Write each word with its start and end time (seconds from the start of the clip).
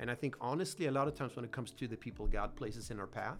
And 0.00 0.10
I 0.10 0.14
think 0.14 0.34
honestly, 0.40 0.86
a 0.86 0.90
lot 0.90 1.06
of 1.06 1.14
times 1.14 1.36
when 1.36 1.44
it 1.44 1.52
comes 1.52 1.70
to 1.72 1.86
the 1.86 1.96
people 1.96 2.26
God 2.26 2.56
places 2.56 2.90
in 2.90 2.98
our 2.98 3.06
path, 3.06 3.38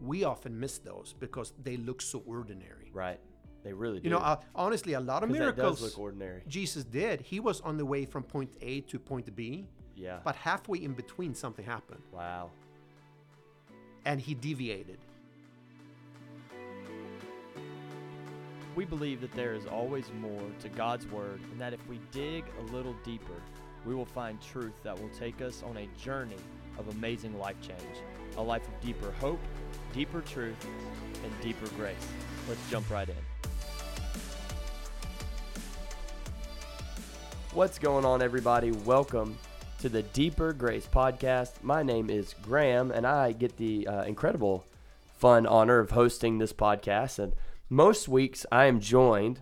we 0.00 0.24
often 0.24 0.58
miss 0.58 0.78
those 0.78 1.14
because 1.20 1.52
they 1.62 1.76
look 1.76 2.00
so 2.00 2.22
ordinary. 2.26 2.90
Right. 2.92 3.20
They 3.62 3.74
really 3.74 4.00
do. 4.00 4.04
You 4.04 4.10
know, 4.10 4.20
uh, 4.20 4.36
honestly, 4.54 4.94
a 4.94 5.00
lot 5.00 5.22
of 5.22 5.30
miracles 5.30 5.82
look 5.82 5.98
ordinary. 5.98 6.42
Jesus 6.48 6.84
did. 6.84 7.20
He 7.20 7.38
was 7.38 7.60
on 7.60 7.76
the 7.76 7.84
way 7.84 8.06
from 8.06 8.22
point 8.22 8.50
A 8.62 8.80
to 8.82 8.98
point 8.98 9.34
B, 9.36 9.66
Yeah. 9.94 10.20
but 10.24 10.36
halfway 10.36 10.82
in 10.82 10.94
between, 10.94 11.34
something 11.34 11.64
happened, 11.64 12.02
wow. 12.12 12.50
and 14.06 14.20
he 14.20 14.34
deviated. 14.34 14.98
We 18.74 18.84
believe 18.84 19.20
that 19.20 19.32
there 19.32 19.54
is 19.54 19.66
always 19.66 20.10
more 20.20 20.40
to 20.60 20.68
God's 20.68 21.06
Word, 21.08 21.40
and 21.50 21.60
that 21.60 21.74
if 21.74 21.86
we 21.88 21.98
dig 22.12 22.44
a 22.60 22.72
little 22.72 22.94
deeper, 23.04 23.42
we 23.84 23.94
will 23.94 24.04
find 24.04 24.40
truth 24.40 24.72
that 24.82 24.98
will 25.00 25.10
take 25.10 25.40
us 25.40 25.62
on 25.62 25.76
a 25.76 25.88
journey 26.02 26.36
of 26.78 26.88
amazing 26.88 27.38
life 27.38 27.56
change, 27.60 27.98
a 28.36 28.42
life 28.42 28.66
of 28.66 28.80
deeper 28.80 29.12
hope, 29.20 29.40
deeper 29.92 30.20
truth, 30.22 30.66
and 31.24 31.32
deeper 31.40 31.66
grace. 31.76 31.94
Let's 32.48 32.70
jump 32.70 32.90
right 32.90 33.08
in. 33.08 33.14
What's 37.54 37.78
going 37.78 38.04
on, 38.04 38.22
everybody? 38.22 38.72
Welcome 38.72 39.38
to 39.80 39.88
the 39.88 40.02
Deeper 40.02 40.52
Grace 40.52 40.86
podcast. 40.86 41.62
My 41.62 41.82
name 41.82 42.10
is 42.10 42.34
Graham, 42.42 42.90
and 42.90 43.06
I 43.06 43.32
get 43.32 43.56
the 43.56 43.86
uh, 43.86 44.02
incredible 44.02 44.64
fun 45.16 45.46
honor 45.46 45.78
of 45.78 45.90
hosting 45.90 46.38
this 46.38 46.52
podcast. 46.52 47.18
And 47.18 47.32
most 47.68 48.08
weeks, 48.08 48.44
I 48.52 48.66
am 48.66 48.80
joined 48.80 49.40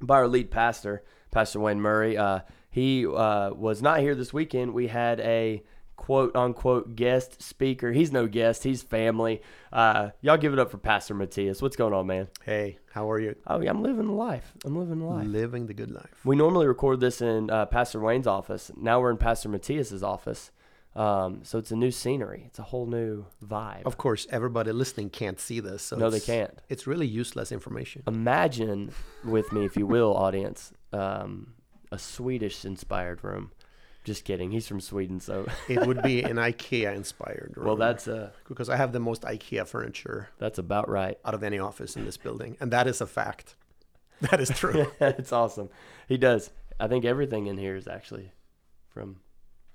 by 0.00 0.16
our 0.16 0.28
lead 0.28 0.50
pastor, 0.50 1.02
Pastor 1.30 1.60
Wayne 1.60 1.80
Murray. 1.80 2.16
Uh, 2.16 2.40
he 2.76 3.06
uh, 3.06 3.54
was 3.54 3.80
not 3.80 4.00
here 4.00 4.14
this 4.14 4.34
weekend. 4.34 4.74
We 4.74 4.88
had 4.88 5.18
a 5.20 5.62
quote 5.96 6.36
unquote 6.36 6.94
guest 6.94 7.40
speaker. 7.40 7.90
He's 7.90 8.12
no 8.12 8.26
guest, 8.26 8.64
he's 8.64 8.82
family. 8.82 9.40
Uh, 9.72 10.10
y'all 10.20 10.36
give 10.36 10.52
it 10.52 10.58
up 10.58 10.70
for 10.70 10.76
Pastor 10.76 11.14
Mathias. 11.14 11.62
What's 11.62 11.74
going 11.74 11.94
on, 11.94 12.06
man? 12.06 12.28
Hey, 12.44 12.76
how 12.92 13.10
are 13.10 13.18
you? 13.18 13.34
Oh, 13.46 13.62
yeah, 13.62 13.70
I'm 13.70 13.82
living 13.82 14.08
the 14.08 14.12
life. 14.12 14.52
I'm 14.62 14.76
living 14.76 14.98
the 14.98 15.06
life. 15.06 15.26
Living 15.26 15.66
the 15.66 15.72
good 15.72 15.90
life. 15.90 16.20
We 16.22 16.36
normally 16.36 16.66
record 16.66 17.00
this 17.00 17.22
in 17.22 17.48
uh, 17.48 17.64
Pastor 17.64 17.98
Wayne's 17.98 18.26
office. 18.26 18.70
Now 18.76 19.00
we're 19.00 19.10
in 19.10 19.16
Pastor 19.16 19.48
Mathias's 19.48 20.02
office. 20.02 20.50
Um, 20.94 21.40
so 21.44 21.58
it's 21.58 21.70
a 21.70 21.76
new 21.76 21.90
scenery. 21.90 22.44
It's 22.46 22.58
a 22.58 22.62
whole 22.62 22.84
new 22.84 23.24
vibe. 23.42 23.84
Of 23.86 23.96
course, 23.96 24.26
everybody 24.30 24.72
listening 24.72 25.08
can't 25.08 25.40
see 25.40 25.60
this, 25.60 25.82
so 25.82 25.96
No, 25.96 26.10
they 26.10 26.20
can't. 26.20 26.58
It's 26.68 26.86
really 26.86 27.06
useless 27.06 27.52
information. 27.52 28.02
Imagine 28.06 28.92
with 29.24 29.50
me, 29.50 29.64
if 29.64 29.78
you 29.78 29.86
will, 29.86 30.14
audience, 30.14 30.72
um, 30.92 31.54
a 31.90 31.98
Swedish-inspired 31.98 33.22
room. 33.24 33.52
Just 34.04 34.24
kidding. 34.24 34.52
He's 34.52 34.68
from 34.68 34.80
Sweden, 34.80 35.18
so 35.18 35.46
it 35.68 35.84
would 35.84 36.02
be 36.02 36.22
an 36.24 36.36
IKEA-inspired 36.36 37.54
room. 37.56 37.66
well, 37.66 37.76
that's 37.76 38.06
uh, 38.06 38.30
because 38.48 38.68
I 38.68 38.76
have 38.76 38.92
the 38.92 39.00
most 39.00 39.22
IKEA 39.22 39.66
furniture 39.66 40.28
that's 40.38 40.58
about 40.58 40.88
right. 40.88 41.18
out 41.24 41.34
of 41.34 41.42
any 41.42 41.58
office 41.58 41.96
in 41.96 42.04
this 42.04 42.16
building, 42.16 42.56
and 42.60 42.72
that 42.72 42.86
is 42.86 43.00
a 43.00 43.06
fact. 43.06 43.56
That 44.30 44.40
is 44.40 44.48
true. 44.48 44.90
it's 45.00 45.30
awesome. 45.30 45.68
He 46.08 46.16
does. 46.16 46.50
I 46.80 46.88
think 46.88 47.04
everything 47.04 47.48
in 47.48 47.58
here 47.58 47.76
is 47.76 47.86
actually 47.86 48.32
from 48.88 49.20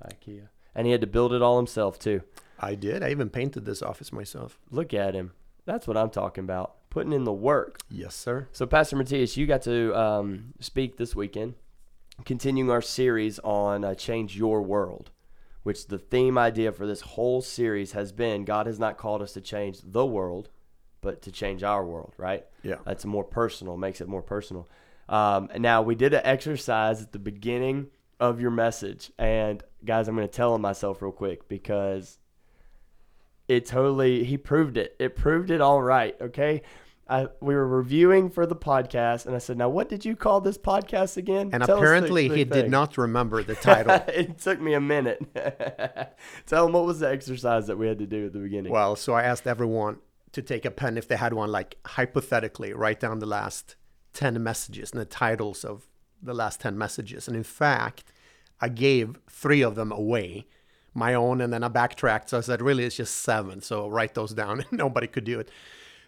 IKEA, 0.03 0.47
and 0.73 0.87
he 0.87 0.91
had 0.91 1.01
to 1.01 1.07
build 1.07 1.31
it 1.31 1.43
all 1.43 1.57
himself 1.57 1.99
too. 1.99 2.23
I 2.59 2.73
did. 2.73 3.03
I 3.03 3.09
even 3.09 3.29
painted 3.29 3.65
this 3.65 3.83
office 3.83 4.11
myself. 4.11 4.57
Look 4.71 4.95
at 4.95 5.13
him. 5.13 5.33
That's 5.65 5.87
what 5.87 5.97
I'm 5.97 6.09
talking 6.09 6.43
about. 6.43 6.75
Putting 6.89 7.13
in 7.13 7.23
the 7.23 7.33
work. 7.33 7.79
Yes, 7.89 8.15
sir. 8.15 8.47
So, 8.51 8.65
Pastor 8.65 8.95
Mathias, 8.95 9.37
you 9.37 9.47
got 9.47 9.61
to 9.63 9.97
um, 9.97 10.53
speak 10.59 10.97
this 10.97 11.15
weekend, 11.15 11.55
continuing 12.21 12.69
our 12.69 12.81
series 12.81 13.39
on 13.39 13.83
uh, 13.83 13.95
Change 13.95 14.37
Your 14.37 14.61
World, 14.61 15.11
which 15.63 15.87
the 15.87 15.97
theme 15.97 16.37
idea 16.37 16.71
for 16.71 16.85
this 16.85 17.01
whole 17.01 17.41
series 17.41 17.91
has 17.93 18.11
been 18.11 18.45
God 18.45 18.67
has 18.67 18.79
not 18.79 18.97
called 18.97 19.21
us 19.21 19.33
to 19.33 19.41
change 19.41 19.79
the 19.83 20.05
world, 20.05 20.49
but 21.01 21.21
to 21.23 21.31
change 21.31 21.63
our 21.63 21.85
world, 21.85 22.13
right? 22.17 22.45
Yeah. 22.63 22.75
That's 22.85 23.05
more 23.05 23.23
personal, 23.23 23.77
makes 23.77 24.01
it 24.01 24.07
more 24.07 24.21
personal. 24.21 24.67
Um, 25.09 25.49
now, 25.57 25.81
we 25.81 25.95
did 25.95 26.13
an 26.13 26.21
exercise 26.23 27.01
at 27.01 27.11
the 27.11 27.19
beginning 27.19 27.87
of 28.19 28.39
your 28.39 28.51
message. 28.51 29.11
And, 29.17 29.63
guys, 29.83 30.07
I'm 30.07 30.15
going 30.15 30.27
to 30.27 30.33
tell 30.33 30.53
on 30.53 30.61
myself 30.61 31.01
real 31.01 31.11
quick 31.11 31.47
because 31.47 32.19
it 33.51 33.65
totally 33.65 34.23
he 34.23 34.37
proved 34.37 34.77
it 34.77 34.95
it 34.97 35.15
proved 35.15 35.51
it 35.51 35.59
all 35.59 35.81
right 35.81 36.15
okay 36.21 36.61
I, 37.09 37.27
we 37.41 37.55
were 37.55 37.67
reviewing 37.67 38.29
for 38.29 38.45
the 38.45 38.55
podcast 38.55 39.25
and 39.25 39.35
i 39.35 39.37
said 39.39 39.57
now 39.57 39.67
what 39.67 39.89
did 39.89 40.05
you 40.05 40.15
call 40.15 40.39
this 40.39 40.57
podcast 40.57 41.17
again 41.17 41.49
And 41.51 41.63
Tell 41.63 41.63
us 41.63 41.67
the- 41.67 41.73
apparently, 41.75 42.27
the 42.29 42.35
he 42.37 42.43
did 42.45 42.69
not 42.71 42.97
remember 42.97 43.43
the 43.43 43.55
title. 43.69 44.01
it 44.07 44.37
took 44.37 44.61
me 44.61 44.73
a 44.75 44.79
minute 44.81 45.19
tell 46.45 46.65
him 46.67 46.73
what 46.73 46.85
was 46.85 46.99
the 46.99 47.09
exercise 47.09 47.67
that 47.67 47.77
we 47.77 47.87
had 47.87 47.99
to 47.99 48.05
do 48.07 48.27
at 48.27 48.33
the 48.33 48.39
beginning 48.39 48.71
well, 48.71 48.95
so 48.95 49.13
I 49.13 49.23
asked 49.23 49.45
everyone 49.47 49.97
to 50.31 50.41
take 50.41 50.63
a 50.63 50.71
pen 50.71 50.97
if 50.97 51.07
they 51.09 51.17
had 51.17 51.33
one, 51.33 51.51
like 51.51 51.75
hypothetically, 51.85 52.71
write 52.73 53.01
down 53.01 53.19
the 53.19 53.25
last 53.25 53.75
10 54.13 54.41
messages 54.41 54.91
and 54.91 55.01
the 55.01 55.05
titles 55.05 55.65
of 55.65 55.87
the 56.23 56.33
last 56.33 56.61
10 56.61 56.77
messages. 56.77 57.27
And 57.27 57.35
in 57.35 57.43
fact, 57.43 58.13
I 58.61 58.69
gave 58.69 59.19
three 59.29 59.61
of 59.61 59.75
them 59.75 59.91
away, 59.91 60.47
my 60.93 61.13
own, 61.13 61.41
and 61.41 61.51
then 61.51 61.65
I 61.65 61.67
backtracked. 61.67 62.29
So 62.29 62.37
I 62.37 62.41
said, 62.41 62.61
really, 62.61 62.85
it's 62.85 62.95
just 62.95 63.15
seven. 63.17 63.61
So 63.61 63.89
write 63.89 64.13
those 64.13 64.33
down. 64.33 64.63
Nobody 64.71 65.07
could 65.07 65.25
do 65.25 65.37
it. 65.41 65.49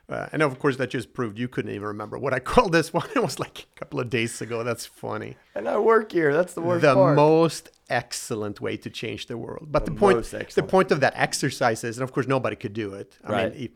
Uh, 0.10 0.28
and 0.34 0.42
of 0.42 0.60
course, 0.60 0.76
that 0.78 0.90
just 0.90 1.14
proved 1.14 1.40
you 1.40 1.48
couldn't 1.48 1.72
even 1.72 1.88
remember 1.88 2.18
what 2.20 2.34
I 2.34 2.40
called 2.52 2.72
this 2.74 2.92
one. 2.94 3.08
It 3.16 3.24
was 3.24 3.40
like 3.40 3.68
a 3.76 3.80
couple 3.80 4.00
of 4.00 4.10
days 4.10 4.42
ago. 4.42 4.64
That's 4.64 4.86
funny. 4.86 5.38
and 5.56 5.68
i 5.68 5.78
work 5.78 6.12
here 6.12 6.34
that's 6.34 6.54
the 6.54 6.62
worst 6.62 6.82
the 6.82 6.94
part 6.94 7.16
most 7.16 7.70
excellent 7.90 8.60
way 8.60 8.76
to 8.78 8.90
change 8.90 9.28
the 9.28 9.38
world. 9.38 9.68
But 9.72 9.86
the, 9.86 9.92
The 9.92 9.98
point, 9.98 10.26
the 10.56 10.64
point 10.64 10.92
of 10.92 11.00
that 11.02 11.14
exercise 11.16 11.84
is, 11.84 11.98
and 11.98 12.04
of 12.04 12.12
course, 12.12 12.28
nobody 12.28 12.56
could 12.56 12.74
do 12.74 12.94
it. 12.94 13.18
I 13.24 13.32
Right. 13.32 13.54
mean, 13.54 13.64
if, 13.66 13.72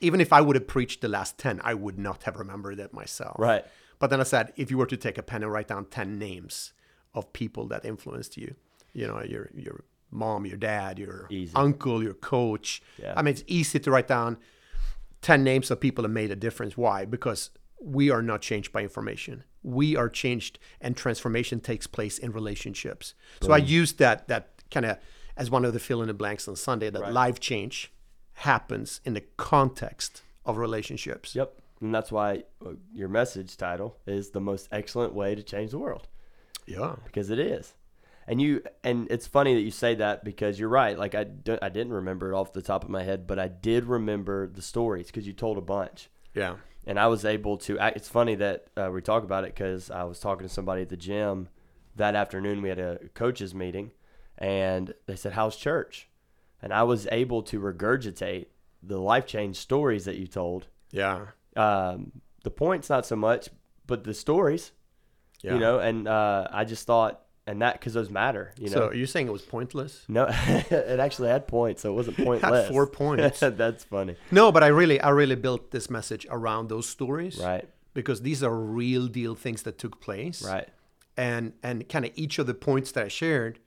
even 0.00 0.20
if 0.20 0.32
I 0.32 0.40
would 0.40 0.56
have 0.56 0.66
preached 0.66 1.00
the 1.00 1.08
last 1.08 1.38
ten, 1.38 1.60
I 1.64 1.74
would 1.74 1.98
not 1.98 2.22
have 2.24 2.36
remembered 2.36 2.78
it 2.80 2.92
myself. 2.92 3.36
right 3.38 3.64
But 3.98 4.10
then 4.10 4.20
I 4.20 4.24
said, 4.24 4.52
if 4.56 4.70
you 4.70 4.78
were 4.78 4.86
to 4.86 4.96
take 4.96 5.16
a 5.18 5.22
pen 5.22 5.42
and 5.44 5.52
write 5.52 5.68
down 5.68 5.84
ten 5.86 6.18
names 6.18 6.72
of 7.14 7.32
people 7.32 7.66
that 7.68 7.84
influenced 7.84 8.36
you, 8.36 8.54
you 8.94 9.06
know, 9.06 9.22
your 9.22 9.50
your 9.54 9.84
mom, 10.10 10.44
your 10.46 10.56
dad, 10.58 10.98
your 10.98 11.26
Easy. 11.30 11.52
uncle, 11.54 12.02
your 12.02 12.14
coach. 12.14 12.82
Yeah. 13.02 13.14
I 13.16 13.22
mean, 13.22 13.32
it's 13.34 13.44
easy 13.46 13.78
to 13.80 13.90
write 13.90 14.08
down 14.08 14.38
ten 15.22 15.42
names 15.42 15.70
of 15.70 15.80
people 15.80 16.02
that 16.02 16.08
made 16.08 16.30
a 16.30 16.36
difference. 16.36 16.76
Why? 16.76 17.04
Because 17.06 17.50
we 17.80 18.10
are 18.10 18.22
not 18.22 18.42
changed 18.42 18.72
by 18.72 18.82
information. 18.82 19.44
We 19.62 19.96
are 19.96 20.08
changed, 20.08 20.58
and 20.80 20.96
transformation 20.96 21.60
takes 21.60 21.86
place 21.86 22.18
in 22.18 22.32
relationships. 22.32 23.14
So 23.40 23.52
I 23.52 23.58
used 23.58 23.98
that 23.98 24.28
that 24.28 24.50
kind 24.70 24.86
of 24.86 24.98
as 25.36 25.50
one 25.50 25.64
of 25.64 25.72
the 25.72 25.78
fill 25.80 26.02
in 26.02 26.08
the 26.08 26.14
blanks 26.14 26.46
on 26.48 26.56
Sunday. 26.56 26.90
That 26.90 27.02
Right. 27.02 27.12
life 27.12 27.40
change 27.40 27.92
happens 28.34 29.00
in 29.04 29.14
the 29.14 29.24
context 29.36 30.22
of 30.44 30.56
relationships. 30.58 31.34
yep 31.34 31.54
and 31.80 31.92
that's 31.94 32.10
why 32.12 32.44
uh, 32.64 32.70
your 32.94 33.08
message 33.08 33.56
title 33.56 33.96
is 34.06 34.30
the 34.30 34.40
most 34.40 34.68
excellent 34.70 35.12
way 35.14 35.34
to 35.34 35.42
change 35.42 35.70
the 35.72 35.78
world 35.78 36.06
Yeah. 36.66 36.94
because 37.04 37.28
it 37.30 37.38
is. 37.40 37.74
And 38.26 38.40
you 38.40 38.62
and 38.84 39.08
it's 39.10 39.26
funny 39.26 39.54
that 39.54 39.60
you 39.62 39.70
say 39.72 39.94
that 39.96 40.24
because 40.24 40.58
you're 40.58 40.68
right. 40.68 40.96
Like 40.98 41.14
I, 41.14 41.26
I 41.60 41.68
didn't 41.68 41.92
remember 41.92 42.32
it 42.32 42.36
off 42.36 42.52
the 42.52 42.62
top 42.62 42.84
of 42.84 42.90
my 42.90 43.02
head, 43.02 43.26
but 43.26 43.38
I 43.38 43.48
did 43.48 43.84
remember 43.84 44.46
the 44.46 44.62
stories 44.62 45.06
because 45.08 45.26
you 45.26 45.32
told 45.32 45.58
a 45.58 45.62
bunch, 45.62 46.08
Yeah. 46.34 46.56
and 46.86 46.98
I 47.00 47.08
was 47.08 47.24
able 47.24 47.56
to. 47.58 47.80
I, 47.80 47.88
it's 47.88 48.08
funny 48.08 48.36
that 48.36 48.66
uh, 48.76 48.90
we 48.92 49.02
talk 49.02 49.24
about 49.24 49.44
it 49.44 49.54
because 49.54 49.90
I 49.90 50.04
was 50.04 50.20
talking 50.20 50.46
to 50.46 50.52
somebody 50.52 50.82
at 50.82 50.88
the 50.88 50.96
gym 50.96 51.48
that 51.96 52.14
afternoon. 52.14 52.62
We 52.62 52.68
had 52.68 52.78
a 52.78 52.98
coaches 53.14 53.54
meeting, 53.54 53.90
and 54.38 54.94
they 55.06 55.16
said, 55.16 55.32
"How's 55.32 55.56
church?" 55.56 56.08
And 56.62 56.72
I 56.72 56.84
was 56.84 57.08
able 57.10 57.42
to 57.42 57.58
regurgitate 57.60 58.46
the 58.84 58.98
life 59.00 59.26
change 59.26 59.56
stories 59.56 60.04
that 60.04 60.16
you 60.16 60.28
told. 60.28 60.68
Yeah. 60.92 61.26
Um, 61.56 62.12
the 62.44 62.50
points 62.50 62.88
not 62.88 63.04
so 63.04 63.16
much, 63.16 63.48
but 63.86 64.04
the 64.04 64.14
stories 64.14 64.72
Yeah. 65.42 65.54
you 65.54 65.58
know 65.58 65.80
and 65.80 66.06
uh, 66.06 66.46
i 66.52 66.64
just 66.64 66.86
thought 66.86 67.22
and 67.46 67.60
that 67.62 67.74
because 67.74 67.92
those 67.94 68.10
matter 68.10 68.52
you 68.58 68.70
know 68.70 68.76
So 68.88 68.92
you're 68.92 69.06
saying 69.06 69.26
it 69.26 69.32
was 69.32 69.42
pointless? 69.42 70.04
no 70.08 70.26
it 70.70 71.00
actually 71.00 71.28
had 71.28 71.46
points 71.48 71.82
so 71.82 71.90
it 71.90 71.94
wasn't 71.94 72.16
Had 72.18 72.24
pointless 72.26 72.68
four 72.68 72.86
points. 72.86 73.40
that's 73.62 73.84
funny 73.84 74.16
No, 74.30 74.52
but 74.52 74.62
I 74.62 74.68
really, 74.68 75.00
I 75.00 75.10
really 75.10 75.34
built 75.36 75.70
this 75.70 75.90
message 75.90 76.26
around 76.30 76.68
those 76.68 76.88
stories, 76.88 77.36
right 77.38 77.68
Because 77.94 78.22
these 78.22 78.42
are 78.42 78.54
real 78.82 79.06
deal 79.08 79.34
things 79.34 79.62
that 79.62 79.76
took 79.78 80.00
place, 80.00 80.40
right 80.42 80.68
And 81.16 81.52
and 81.62 81.88
kind 81.88 82.04
of 82.04 82.12
each 82.14 82.38
of 82.38 82.46
the 82.46 82.54
points 82.54 82.92
that 82.92 83.04
I 83.04 83.08
shared 83.08 83.58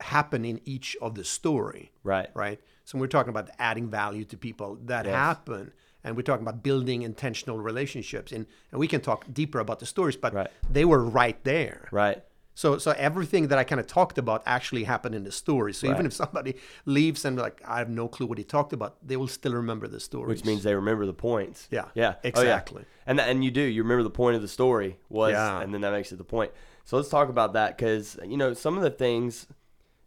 happen 0.00 0.44
in 0.44 0.60
each 0.64 0.96
of 1.00 1.14
the 1.14 1.24
story, 1.24 1.92
right 2.02 2.30
right? 2.34 2.60
So 2.84 2.98
we're 2.98 3.06
talking 3.06 3.30
about 3.30 3.48
adding 3.58 3.88
value 3.88 4.24
to 4.26 4.36
people 4.36 4.76
that 4.86 5.04
Yes. 5.06 5.14
happen, 5.14 5.72
and 6.02 6.16
we're 6.16 6.22
talking 6.30 6.42
about 6.46 6.62
building 6.64 7.02
intentional 7.02 7.58
relationships, 7.60 8.32
and 8.32 8.46
and 8.70 8.80
we 8.80 8.88
can 8.88 9.00
talk 9.00 9.24
deeper 9.32 9.60
about 9.60 9.78
the 9.78 9.86
stories, 9.86 10.16
but 10.16 10.34
Right. 10.34 10.50
they 10.68 10.84
were 10.84 11.04
right 11.04 11.42
there. 11.44 11.88
right 11.92 12.22
So 12.54 12.76
so 12.78 12.90
everything 12.92 13.48
that 13.48 13.58
I 13.58 13.64
kind 13.64 13.80
of 13.80 13.86
talked 13.86 14.18
about 14.18 14.42
actually 14.44 14.84
happened 14.84 15.14
in 15.14 15.24
the 15.24 15.32
story. 15.32 15.72
So 15.72 15.86
even 15.88 16.04
if 16.06 16.12
somebody 16.12 16.56
leaves 16.84 17.24
and 17.24 17.36
like 17.38 17.62
I 17.66 17.78
have 17.78 17.88
no 17.88 18.08
clue 18.08 18.26
what 18.26 18.38
he 18.38 18.44
talked 18.44 18.72
about, 18.74 18.96
they 19.06 19.16
will 19.16 19.28
still 19.28 19.54
remember 19.54 19.88
the 19.88 20.00
story. 20.00 20.28
which 20.28 20.44
means 20.44 20.62
they 20.62 20.74
remember 20.74 21.06
the 21.06 21.14
points 21.14 21.68
Yeah, 21.70 21.86
yeah 21.94 22.14
Oh, 22.16 22.20
yeah. 22.22 22.28
exactly. 22.28 22.84
and 23.06 23.18
and 23.20 23.42
you 23.44 23.50
do 23.50 23.62
you 23.62 23.82
remember 23.82 24.02
the 24.02 24.10
point 24.10 24.36
of 24.36 24.42
the 24.42 24.48
story 24.48 24.98
was 25.08 25.32
Yeah. 25.32 25.60
and 25.62 25.72
then 25.72 25.80
that 25.80 25.92
makes 25.92 26.12
it 26.12 26.18
the 26.18 26.24
point 26.24 26.50
so 26.84 26.96
let's 26.96 27.08
talk 27.08 27.28
about 27.30 27.54
that 27.54 27.76
because 27.76 28.18
you 28.26 28.36
know 28.36 28.52
some 28.54 28.76
of 28.76 28.82
the 28.82 28.90
things 28.90 29.46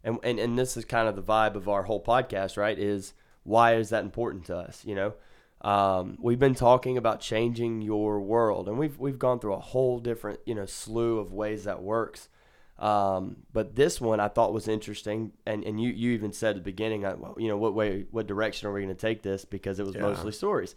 and, 0.04 0.20
and 0.24 0.38
and 0.40 0.58
this 0.60 0.78
is 0.78 0.86
kind 0.86 1.08
of 1.08 1.16
the 1.16 1.24
vibe 1.24 1.56
of 1.56 1.68
our 1.68 1.84
whole 1.84 2.04
podcast, 2.04 2.58
right? 2.58 2.78
Is 2.78 3.14
why 3.44 3.76
is 3.76 3.90
that 3.90 4.04
important 4.04 4.46
to 4.46 4.56
us? 4.58 4.84
You 4.86 4.94
know, 4.96 5.14
um, 5.62 6.18
we've 6.22 6.40
been 6.40 6.54
talking 6.54 6.96
about 6.98 7.22
changing 7.22 7.82
your 7.82 8.20
world, 8.22 8.68
and 8.68 8.78
we've 8.78 9.00
we've 9.00 9.18
gone 9.18 9.40
through 9.40 9.54
a 9.54 9.60
whole 9.60 10.00
different 10.00 10.40
you 10.46 10.54
know 10.54 10.66
slew 10.68 11.18
of 11.18 11.34
ways 11.34 11.64
that 11.64 11.82
works. 11.82 12.30
Um, 12.78 13.38
but 13.54 13.76
this 13.76 14.02
one 14.02 14.20
I 14.20 14.28
thought 14.28 14.52
was 14.54 14.68
interesting, 14.68 15.32
and, 15.46 15.64
and 15.64 15.80
you, 15.82 15.90
you 15.92 16.12
even 16.12 16.34
said 16.34 16.50
at 16.50 16.56
the 16.58 16.62
beginning, 16.62 17.06
uh, 17.06 17.16
you 17.38 17.48
know, 17.48 17.56
what 17.58 17.74
way, 17.74 18.06
what 18.12 18.28
direction 18.28 18.68
are 18.68 18.74
we 18.74 18.82
going 18.82 18.94
to 18.94 19.00
take 19.00 19.22
this? 19.22 19.46
Because 19.46 19.80
it 19.80 19.86
was 19.86 19.96
Yeah. 19.96 20.02
mostly 20.02 20.34
stories. 20.34 20.76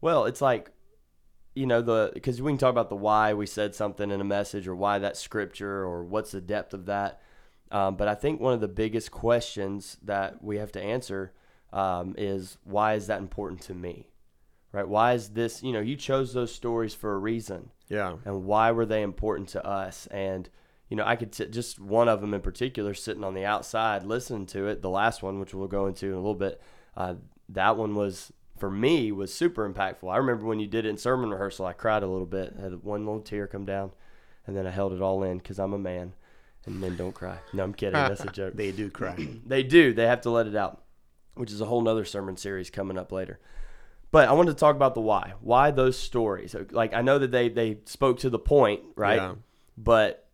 Well, 0.00 0.24
it's 0.24 0.40
like, 0.40 0.72
you 1.54 1.66
know, 1.66 1.80
the 1.82 2.10
because 2.14 2.40
we 2.42 2.50
can 2.52 2.58
talk 2.58 2.70
about 2.70 2.88
the 2.88 2.96
why 2.96 3.34
we 3.34 3.46
said 3.46 3.74
something 3.74 4.10
in 4.10 4.20
a 4.20 4.24
message, 4.24 4.66
or 4.68 4.74
why 4.74 4.98
that 4.98 5.16
scripture, 5.16 5.84
or 5.84 6.04
what's 6.04 6.32
the 6.32 6.40
depth 6.40 6.74
of 6.74 6.86
that. 6.86 7.20
Um, 7.70 7.96
but 7.96 8.08
I 8.08 8.14
think 8.14 8.40
one 8.40 8.54
of 8.54 8.60
the 8.60 8.68
biggest 8.68 9.10
questions 9.10 9.96
that 10.02 10.42
we 10.42 10.56
have 10.58 10.72
to 10.72 10.82
answer 10.82 11.32
um, 11.72 12.14
is 12.16 12.58
why 12.64 12.94
is 12.94 13.08
that 13.08 13.18
important 13.20 13.60
to 13.62 13.74
me, 13.74 14.08
right? 14.72 14.88
Why 14.88 15.12
is 15.14 15.30
this? 15.30 15.62
You 15.62 15.72
know, 15.72 15.80
you 15.80 15.96
chose 15.96 16.32
those 16.32 16.54
stories 16.54 16.94
for 16.94 17.12
a 17.14 17.18
reason 17.18 17.70
Yeah. 17.88 18.16
and 18.24 18.44
why 18.44 18.70
were 18.72 18.86
they 18.86 19.02
important 19.02 19.48
to 19.50 19.64
us 19.66 20.06
and 20.08 20.48
you 20.88 20.96
know 20.96 21.04
i 21.06 21.16
could 21.16 21.34
sit 21.34 21.52
just 21.52 21.78
one 21.78 22.08
of 22.08 22.20
them 22.20 22.34
in 22.34 22.40
particular 22.40 22.94
sitting 22.94 23.24
on 23.24 23.34
the 23.34 23.44
outside 23.44 24.02
listening 24.04 24.46
to 24.46 24.66
it 24.66 24.82
the 24.82 24.90
last 24.90 25.22
one 25.22 25.40
which 25.40 25.54
we'll 25.54 25.68
go 25.68 25.86
into 25.86 26.06
in 26.06 26.12
a 26.12 26.16
little 26.16 26.34
bit 26.34 26.60
uh, 26.96 27.14
that 27.48 27.76
one 27.76 27.94
was 27.94 28.32
for 28.58 28.70
me 28.70 29.12
was 29.12 29.32
super 29.32 29.68
impactful 29.68 30.12
i 30.12 30.16
remember 30.16 30.44
when 30.44 30.60
you 30.60 30.66
did 30.66 30.84
it 30.84 30.88
in 30.88 30.96
sermon 30.96 31.30
rehearsal 31.30 31.66
i 31.66 31.72
cried 31.72 32.02
a 32.02 32.06
little 32.08 32.26
bit 32.26 32.54
had 32.60 32.82
one 32.82 33.04
little 33.06 33.20
tear 33.20 33.46
come 33.46 33.64
down 33.64 33.90
and 34.46 34.56
then 34.56 34.66
i 34.66 34.70
held 34.70 34.92
it 34.92 35.00
all 35.00 35.22
in 35.22 35.38
because 35.38 35.58
i'm 35.58 35.72
a 35.72 35.78
man 35.78 36.12
and 36.66 36.80
men 36.80 36.96
don't 36.96 37.14
cry 37.14 37.38
no 37.52 37.62
i'm 37.62 37.72
kidding 37.72 37.92
that's 37.94 38.24
a 38.24 38.26
joke 38.28 38.54
They 38.56 38.72
do 38.72 38.90
cry. 38.90 39.14
they 39.46 39.62
do. 39.62 39.92
They 39.92 40.06
have 40.06 40.22
to 40.22 40.30
let 40.30 40.46
it 40.46 40.56
out, 40.56 40.82
which 41.34 41.50
is 41.50 41.60
a 41.60 41.64
whole 41.64 41.80
nother 41.80 42.04
sermon 42.04 42.36
series 42.36 42.68
coming 42.68 42.98
up 42.98 43.12
later. 43.12 43.38
But 44.10 44.28
I 44.28 44.32
wanted 44.32 44.52
to 44.52 44.56
talk 44.58 44.74
about 44.74 44.94
the 44.94 45.00
why. 45.00 45.34
Why 45.40 45.70
those 45.70 45.96
stories? 45.96 46.54
Like 46.70 46.92
I 46.94 47.02
know 47.02 47.18
that 47.18 47.30
they 47.30 47.48
they 47.48 47.78
spoke 47.84 48.18
to 48.20 48.30
the 48.30 48.38
point, 48.38 48.82
right? 48.96 49.16
Yeah. 49.16 49.34
But 49.76 50.27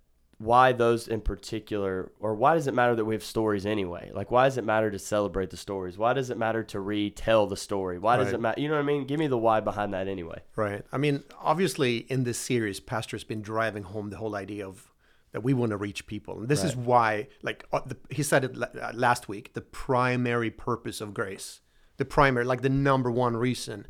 why 0.44 0.72
those 0.72 1.08
in 1.08 1.20
particular, 1.20 2.12
or 2.20 2.34
why 2.34 2.54
does 2.54 2.66
it 2.66 2.74
matter 2.74 2.94
that 2.94 3.04
we 3.04 3.14
have 3.14 3.24
stories 3.24 3.64
anyway? 3.66 4.10
Like 4.14 4.30
why 4.30 4.44
does 4.44 4.58
it 4.58 4.64
matter 4.64 4.90
to 4.90 4.98
celebrate 4.98 5.50
the 5.50 5.56
stories? 5.56 5.96
Why 5.96 6.12
does 6.12 6.30
it 6.30 6.36
matter 6.38 6.62
to 6.64 6.80
retell 6.80 7.46
the 7.46 7.56
story? 7.56 7.98
Why 7.98 8.16
does 8.16 8.26
Right. 8.26 8.34
it 8.34 8.40
matter? 8.40 8.60
You 8.60 8.68
know 8.68 8.74
what 8.74 8.82
I 8.82 8.86
mean? 8.86 9.06
Give 9.06 9.18
me 9.18 9.26
the 9.26 9.38
why 9.38 9.60
behind 9.60 9.94
that 9.94 10.06
anyway. 10.08 10.40
Right. 10.56 10.84
I 10.92 10.98
mean, 10.98 11.22
obviously, 11.40 11.98
in 12.10 12.24
this 12.24 12.38
series, 12.38 12.80
Pastor's 12.80 13.24
been 13.24 13.42
driving 13.42 13.84
home 13.84 14.10
the 14.10 14.16
whole 14.18 14.34
idea 14.36 14.66
of 14.66 14.90
that 15.32 15.42
we 15.42 15.52
want 15.52 15.70
to 15.70 15.76
reach 15.76 16.06
people, 16.06 16.38
and 16.38 16.48
this 16.48 16.62
is 16.62 16.76
why, 16.76 17.26
like 17.42 17.64
uh, 17.72 17.80
the, 17.84 17.96
he 18.08 18.22
said 18.22 18.44
it 18.44 18.56
uh, 18.62 18.92
last 18.94 19.28
week, 19.28 19.52
the 19.54 19.60
primary 19.60 20.48
purpose 20.48 21.00
of 21.00 21.12
grace, 21.12 21.60
the 21.96 22.04
primary, 22.04 22.44
like 22.44 22.62
the 22.62 22.68
number 22.68 23.10
one 23.10 23.36
reason, 23.36 23.86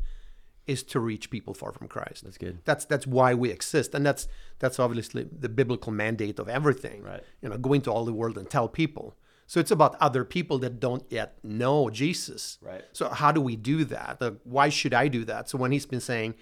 is 0.67 0.83
to 0.83 0.99
reach 0.99 1.29
people 1.29 1.53
far 1.53 1.71
from 1.71 1.87
Christ. 1.87 2.23
That's 2.23 2.37
good. 2.37 2.59
That's 2.65 2.85
that's 2.85 3.05
why 3.05 3.33
we 3.33 3.51
exist, 3.51 3.93
and 3.93 4.05
that's 4.05 4.27
that's 4.59 4.79
obviously 4.79 5.27
the 5.31 5.49
biblical 5.49 5.91
mandate 5.91 6.39
of 6.39 6.49
everything. 6.49 7.03
Right. 7.03 7.23
You 7.41 7.49
know, 7.49 7.57
go 7.57 7.73
into 7.73 7.91
all 7.91 8.05
the 8.05 8.13
world 8.13 8.37
and 8.37 8.49
tell 8.49 8.67
people. 8.67 9.15
So 9.47 9.59
it's 9.59 9.71
about 9.71 9.95
other 10.01 10.25
people 10.25 10.57
that 10.59 10.79
don't 10.79 11.03
yet 11.09 11.37
know 11.43 11.89
Jesus. 11.91 12.57
Right. 12.61 12.83
So 12.93 13.09
how 13.09 13.31
do 13.31 13.41
we 13.41 13.55
do 13.55 13.83
that? 13.85 14.17
Like, 14.19 14.37
why 14.43 14.69
should 14.69 14.93
I 14.93 15.07
do 15.07 15.23
that? 15.25 15.49
So 15.49 15.57
when 15.59 15.71
he's 15.71 15.85
been 15.85 16.01
saying, 16.01 16.33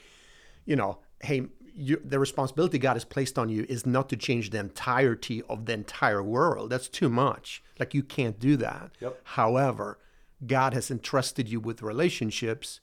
you 0.65 0.77
know, 0.77 0.99
hey, 1.21 1.47
you, 1.75 2.01
the 2.03 2.17
responsibility 2.19 2.77
God 2.77 2.93
has 2.93 3.03
placed 3.03 3.37
on 3.37 3.49
you 3.49 3.65
is 3.67 3.85
not 3.85 4.07
to 4.09 4.15
change 4.15 4.51
the 4.51 4.59
entirety 4.59 5.41
of 5.49 5.65
the 5.65 5.73
entire 5.73 6.23
world. 6.23 6.69
That's 6.69 6.87
too 6.87 7.09
much. 7.09 7.61
Like 7.77 7.93
you 7.93 8.03
can't 8.03 8.39
do 8.39 8.55
that. 8.57 8.91
Yep. 9.01 9.19
However, 9.23 9.99
God 10.45 10.73
has 10.73 10.89
entrusted 10.89 11.49
you 11.49 11.59
with 11.59 11.81
relationships 11.81 12.79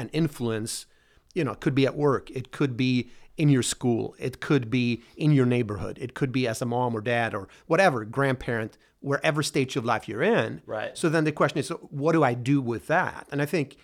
and 0.00 0.10
influence. 0.12 0.86
You 1.34 1.44
know, 1.44 1.52
it 1.52 1.60
could 1.60 1.74
be 1.74 1.86
at 1.86 1.96
work, 1.96 2.30
it 2.30 2.50
could 2.50 2.76
be 2.76 3.10
in 3.36 3.48
your 3.48 3.62
school, 3.62 4.14
it 4.18 4.40
could 4.40 4.68
be 4.70 5.02
in 5.16 5.32
your 5.32 5.46
neighborhood, 5.46 5.96
it 6.00 6.14
could 6.14 6.32
be 6.32 6.48
as 6.48 6.60
a 6.60 6.66
mom 6.66 6.94
or 6.94 7.00
dad 7.00 7.34
or 7.34 7.48
whatever, 7.66 8.04
grandparent, 8.04 8.76
wherever 9.00 9.42
stage 9.42 9.76
of 9.76 9.84
life 9.84 10.08
you're 10.08 10.22
in. 10.22 10.60
Right. 10.66 10.96
So 10.98 11.08
then 11.08 11.24
the 11.24 11.32
question 11.32 11.58
is, 11.58 11.68
what 11.90 12.12
do 12.12 12.22
I 12.24 12.34
do 12.34 12.60
with 12.60 12.86
that? 12.88 13.28
And 13.30 13.40
I 13.40 13.46
think 13.46 13.76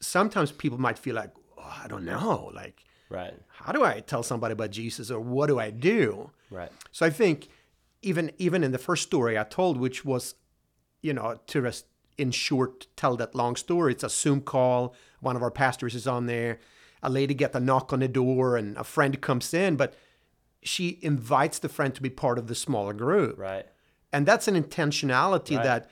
sometimes 0.00 0.50
people 0.52 0.78
might 0.78 0.98
feel 0.98 1.14
like, 1.14 1.30
oh, 1.56 1.80
I 1.84 1.86
don't 1.88 2.04
know, 2.04 2.50
like, 2.54 2.84
Right. 3.10 3.32
how 3.48 3.72
do 3.72 3.84
I 3.84 4.00
tell 4.00 4.22
somebody 4.22 4.52
about 4.52 4.70
Jesus 4.70 5.10
or 5.10 5.20
what 5.20 5.46
do 5.46 5.58
I 5.58 5.70
do? 5.70 6.30
Right. 6.50 6.70
So 6.92 7.06
I 7.06 7.10
think 7.10 7.48
even 8.02 8.32
even 8.38 8.62
in 8.62 8.72
the 8.72 8.78
first 8.78 9.02
story 9.04 9.38
I 9.38 9.44
told, 9.44 9.78
which 9.78 10.04
was, 10.04 10.34
you 11.00 11.14
know, 11.14 11.40
to 11.46 11.62
just 11.62 11.86
in 12.18 12.30
short 12.32 12.86
tell 12.96 13.16
that 13.16 13.34
long 13.34 13.56
story, 13.56 13.92
it's 13.92 14.04
a 14.04 14.10
Zoom 14.10 14.40
call. 14.42 14.94
One 15.20 15.36
of 15.36 15.42
our 15.42 15.50
pastors 15.50 15.94
is 15.94 16.06
on 16.06 16.26
there. 16.26 16.58
A 17.02 17.10
lady 17.10 17.34
get 17.34 17.54
a 17.54 17.60
knock 17.60 17.92
on 17.92 18.00
the 18.00 18.08
door 18.08 18.56
and 18.56 18.76
a 18.76 18.84
friend 18.84 19.20
comes 19.20 19.54
in, 19.54 19.76
but 19.76 19.94
she 20.62 20.98
invites 21.02 21.58
the 21.60 21.68
friend 21.68 21.94
to 21.94 22.02
be 22.02 22.10
part 22.10 22.38
of 22.38 22.46
the 22.48 22.54
smaller 22.54 22.92
group. 22.92 23.38
Right. 23.38 23.66
And 24.12 24.26
that's 24.26 24.48
an 24.48 24.60
intentionality 24.60 25.56
Right. 25.56 25.64
that 25.64 25.90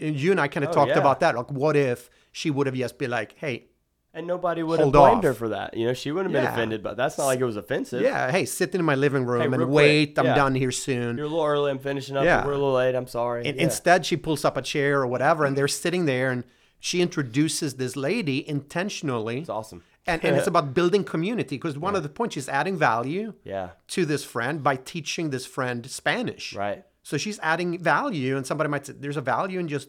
uh, 0.00 0.06
you 0.06 0.30
and 0.30 0.40
I 0.40 0.48
kind 0.48 0.64
of 0.64 0.70
Oh, 0.70 0.74
talked 0.74 0.90
yeah. 0.90 0.98
about 0.98 1.20
that. 1.20 1.34
Like, 1.34 1.50
what 1.50 1.76
if 1.76 2.08
she 2.32 2.50
would 2.50 2.66
have 2.66 2.76
just 2.76 2.98
been 2.98 3.10
like, 3.10 3.34
hey, 3.38 3.66
And 4.12 4.28
nobody 4.28 4.62
would 4.62 4.78
have 4.78 4.92
blamed 4.92 5.18
off. 5.18 5.24
her 5.24 5.34
for 5.34 5.48
that. 5.48 5.76
You 5.76 5.86
know, 5.88 5.92
she 5.92 6.12
wouldn't 6.12 6.32
have 6.32 6.40
been 6.40 6.48
Yeah. 6.48 6.54
offended, 6.54 6.82
but 6.84 6.96
that's 6.96 7.18
not 7.18 7.26
like 7.26 7.40
it 7.40 7.44
was 7.44 7.56
offensive. 7.56 8.00
yeah, 8.02 8.30
hey, 8.30 8.44
sit 8.44 8.72
in 8.76 8.84
my 8.84 8.94
living 8.94 9.24
room 9.24 9.40
Hey, 9.40 9.46
and 9.46 9.54
quick, 9.56 9.68
wait. 9.68 10.18
I'm 10.18 10.26
yeah. 10.26 10.34
done 10.36 10.54
here 10.54 10.70
soon. 10.70 11.16
You're 11.16 11.26
a 11.26 11.28
little 11.28 11.44
early. 11.44 11.70
I'm 11.72 11.80
finishing 11.80 12.16
up. 12.16 12.24
Yeah. 12.24 12.44
We're 12.46 12.52
a 12.52 12.58
little 12.58 12.74
late. 12.74 12.94
I'm 12.94 13.08
sorry. 13.08 13.44
Yeah. 13.44 13.52
instead, 13.56 14.06
she 14.06 14.16
pulls 14.16 14.44
up 14.44 14.56
a 14.56 14.62
chair 14.62 15.00
or 15.00 15.08
whatever, 15.08 15.44
and 15.44 15.50
mm-hmm. 15.52 15.56
they're 15.58 15.68
sitting 15.68 16.06
there, 16.06 16.30
and 16.30 16.44
she 16.88 17.00
introduces 17.00 17.70
this 17.82 17.94
lady 17.96 18.38
intentionally. 18.56 19.38
it's 19.40 19.48
awesome. 19.48 19.82
And, 20.06 20.22
and 20.22 20.36
it's 20.36 20.46
about 20.54 20.74
building 20.74 21.02
community 21.02 21.56
because 21.56 21.78
one 21.78 21.96
of 21.96 22.02
the 22.02 22.10
points 22.10 22.34
she's 22.34 22.46
adding 22.60 22.76
value 22.76 23.32
Yeah. 23.42 23.68
to 23.94 24.04
this 24.04 24.22
friend 24.22 24.62
by 24.62 24.76
teaching 24.76 25.30
this 25.30 25.46
friend 25.46 25.80
Spanish. 25.90 26.46
Right. 26.54 26.84
So 27.02 27.16
she's 27.16 27.38
adding 27.52 27.70
value, 27.78 28.36
and 28.36 28.44
somebody 28.46 28.68
might 28.68 28.84
say, 28.86 28.92
"There's 29.02 29.16
a 29.16 29.22
value 29.36 29.58
in 29.60 29.66
just 29.76 29.88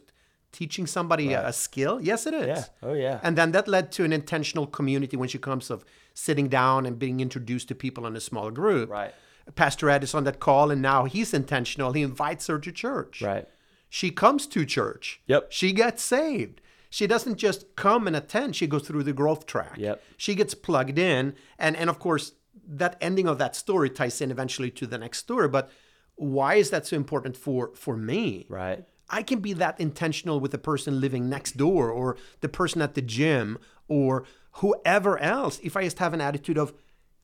teaching 0.54 0.88
somebody 0.88 1.34
a, 1.34 1.48
a 1.48 1.52
skill." 1.66 2.00
Yes, 2.02 2.26
it 2.30 2.34
is. 2.34 2.48
Yeah. 2.48 2.64
Oh 2.88 2.94
yeah. 2.94 3.20
And 3.26 3.34
then 3.38 3.52
that 3.52 3.68
led 3.68 3.92
to 3.98 4.02
an 4.06 4.14
intentional 4.14 4.68
community 4.78 5.18
when 5.18 5.28
she 5.34 5.38
comes 5.50 5.70
of 5.70 5.84
sitting 6.14 6.48
down 6.48 6.86
and 6.86 6.98
being 6.98 7.20
introduced 7.20 7.68
to 7.68 7.76
people 7.76 8.04
in 8.08 8.16
a 8.16 8.22
small 8.30 8.52
group. 8.52 8.90
Right. 8.90 9.14
Pastor 9.56 9.90
Ed 9.90 10.04
is 10.04 10.14
on 10.16 10.24
that 10.24 10.40
call, 10.40 10.72
and 10.72 10.82
now 10.82 11.04
he's 11.14 11.34
intentional. 11.34 11.92
He 11.92 12.04
invites 12.12 12.48
her 12.48 12.58
to 12.60 12.72
church. 12.72 13.22
Right. 13.22 13.48
She 13.90 14.12
comes 14.12 14.48
to 14.48 14.66
church. 14.78 15.20
Yep. 15.28 15.52
She 15.60 15.74
gets 15.74 16.02
saved. 16.04 16.62
She 16.96 17.08
doesn't 17.08 17.36
just 17.36 17.76
come 17.76 18.08
and 18.08 18.16
attend, 18.16 18.56
she 18.56 18.68
goes 18.68 18.88
through 18.88 19.04
the 19.04 19.12
growth 19.12 19.46
track. 19.46 19.76
Yep. 19.76 20.02
She 20.16 20.34
gets 20.34 20.54
plugged 20.54 20.98
in. 20.98 21.36
And, 21.60 21.76
and 21.76 21.90
of 21.90 22.00
course, 22.00 22.32
that 22.66 22.96
ending 23.02 23.28
of 23.28 23.38
that 23.38 23.54
story 23.54 23.90
ties 23.90 24.22
in 24.22 24.32
eventually 24.32 24.72
to 24.72 24.88
the 24.88 24.98
next 24.98 25.18
story. 25.18 25.50
But 25.50 25.70
why 26.16 26.56
is 26.56 26.70
that 26.70 26.88
so 26.88 26.96
important 26.96 27.36
for, 27.36 27.76
for 27.76 27.98
me? 27.98 28.46
Right. 28.48 28.86
I 29.10 29.24
can 29.24 29.40
be 29.40 29.52
that 29.52 29.78
intentional 29.78 30.40
with 30.40 30.52
the 30.52 30.58
person 30.58 31.02
living 31.02 31.28
next 31.28 31.58
door 31.58 31.90
or 31.90 32.16
the 32.40 32.48
person 32.48 32.82
at 32.82 32.94
the 32.94 33.02
gym 33.02 33.58
or 33.90 34.24
whoever 34.62 35.18
else 35.18 35.60
if 35.62 35.76
I 35.76 35.84
just 35.84 36.00
have 36.00 36.14
an 36.14 36.22
attitude 36.22 36.58
of 36.58 36.74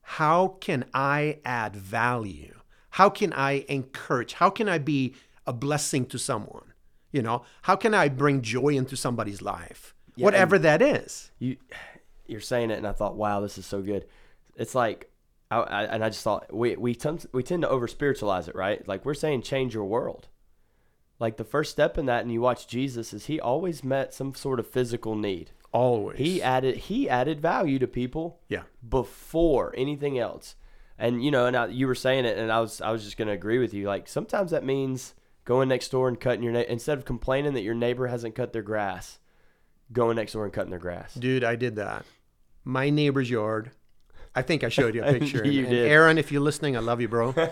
how 0.02 0.48
can 0.60 0.84
I 0.92 1.38
add 1.46 1.76
value? 1.76 2.60
How 2.90 3.08
can 3.08 3.32
I 3.32 3.64
encourage? 3.70 4.34
How 4.34 4.50
can 4.50 4.68
I 4.68 4.76
be 4.76 5.14
a 5.46 5.54
blessing 5.54 6.04
to 6.08 6.18
someone? 6.18 6.71
You 7.12 7.22
know, 7.22 7.44
how 7.62 7.76
can 7.76 7.94
I 7.94 8.08
bring 8.08 8.42
joy 8.42 8.70
into 8.70 8.96
somebody's 8.96 9.42
life? 9.42 9.94
Whatever 10.16 10.58
that 10.58 10.82
is. 10.82 11.30
You 11.38 11.56
you're 12.26 12.40
saying 12.40 12.70
it, 12.70 12.78
and 12.78 12.86
I 12.86 12.92
thought, 12.92 13.16
wow, 13.16 13.40
this 13.40 13.58
is 13.58 13.66
so 13.66 13.82
good. 13.82 14.06
It's 14.56 14.74
like. 14.74 15.08
I, 15.50 15.58
I, 15.60 15.82
and 15.84 16.02
I 16.02 16.08
just 16.08 16.24
thought 16.24 16.50
we 16.50 16.76
we 16.76 16.94
tend, 16.94 17.26
we 17.32 17.42
tend 17.42 17.60
to 17.60 17.68
over 17.68 17.86
spiritualize 17.86 18.48
it, 18.48 18.54
right? 18.54 18.88
Like 18.88 19.04
we're 19.04 19.12
saying, 19.12 19.42
change 19.42 19.74
your 19.74 19.84
world. 19.84 20.28
Like 21.22 21.36
the 21.36 21.44
first 21.44 21.70
step 21.70 21.98
in 21.98 22.06
that, 22.06 22.22
and 22.22 22.32
you 22.32 22.40
watch 22.40 22.66
Jesus, 22.66 23.12
is 23.12 23.26
he 23.26 23.38
always 23.38 23.84
met 23.84 24.14
some 24.14 24.34
sort 24.34 24.58
of 24.58 24.66
physical 24.66 25.14
need. 25.14 25.50
Always. 25.70 26.18
He 26.18 26.42
added 26.42 26.76
he 26.76 27.08
added 27.08 27.40
value 27.40 27.78
to 27.78 27.86
people 27.86 28.40
yeah. 28.48 28.62
before 28.88 29.74
anything 29.76 30.18
else. 30.18 30.56
And 30.98 31.24
you 31.24 31.30
know, 31.30 31.46
and 31.46 31.56
I, 31.56 31.66
you 31.66 31.86
were 31.86 31.94
saying 31.94 32.24
it, 32.24 32.38
and 32.38 32.50
I 32.50 32.60
was 32.60 32.80
I 32.80 32.90
was 32.90 33.04
just 33.04 33.16
going 33.16 33.28
to 33.28 33.34
agree 33.34 33.58
with 33.58 33.72
you. 33.72 33.86
Like 33.86 34.08
sometimes 34.08 34.50
that 34.50 34.64
means 34.64 35.14
going 35.44 35.68
next 35.68 35.88
door 35.90 36.08
and 36.08 36.18
cutting 36.20 36.42
your 36.42 36.52
na- 36.52 36.60
instead 36.68 36.98
of 36.98 37.04
complaining 37.04 37.54
that 37.54 37.62
your 37.62 37.74
neighbor 37.74 38.06
hasn't 38.06 38.34
cut 38.34 38.52
their 38.52 38.62
grass, 38.62 39.18
going 39.92 40.16
next 40.16 40.32
door 40.32 40.44
and 40.44 40.52
cutting 40.52 40.70
their 40.70 40.78
grass. 40.78 41.14
Dude, 41.14 41.44
I 41.44 41.56
did 41.56 41.76
that. 41.76 42.04
My 42.64 42.90
neighbor's 42.90 43.30
yard. 43.30 43.70
I 44.34 44.42
think 44.42 44.64
I 44.64 44.68
showed 44.68 44.94
you 44.94 45.02
a 45.04 45.12
picture. 45.18 45.46
You 45.46 45.62
and 45.62 45.70
did. 45.70 45.90
Aaron, 45.90 46.18
if 46.18 46.32
you're 46.32 46.40
listening, 46.40 46.76
I 46.76 46.80
love 46.80 47.00
you, 47.00 47.08
bro. 47.08 47.34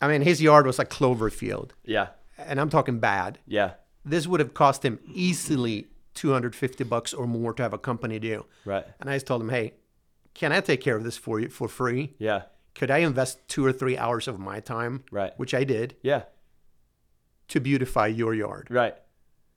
I 0.00 0.08
mean, 0.08 0.22
his 0.22 0.40
yard 0.40 0.66
was 0.66 0.78
a 0.78 0.84
clover 0.84 1.28
field, 1.30 1.74
Yeah, 1.84 2.08
and 2.38 2.60
I'm 2.60 2.70
talking 2.70 3.00
bad. 3.00 3.38
yeah, 3.46 3.72
This 4.04 4.26
would 4.26 4.40
have 4.40 4.54
cost 4.54 4.84
him 4.84 4.98
easily 5.12 5.88
250 6.14 6.84
bucks 6.84 7.12
or 7.12 7.26
more 7.26 7.52
to 7.54 7.62
have 7.62 7.74
a 7.74 7.78
company 7.78 8.18
do. 8.18 8.46
right, 8.64 8.86
And 9.00 9.10
I 9.10 9.16
just 9.16 9.26
told 9.26 9.42
him, 9.42 9.50
hey, 9.50 9.74
can 10.32 10.52
I 10.52 10.60
take 10.60 10.80
care 10.80 10.96
of 10.96 11.04
this 11.04 11.18
for 11.18 11.38
you 11.38 11.50
for 11.50 11.68
free? 11.68 12.14
yeah, 12.18 12.42
Could 12.74 12.90
I 12.90 12.98
invest 12.98 13.38
two 13.48 13.64
or 13.64 13.72
three 13.72 13.96
hours 13.98 14.28
of 14.28 14.38
my 14.38 14.60
time? 14.60 15.04
Right. 15.10 15.32
Which 15.38 15.54
I 15.54 15.64
did. 15.64 15.96
yeah, 16.02 16.22
to 17.48 17.60
beautify 17.60 18.06
your 18.06 18.32
yard. 18.34 18.68
Right. 18.70 18.94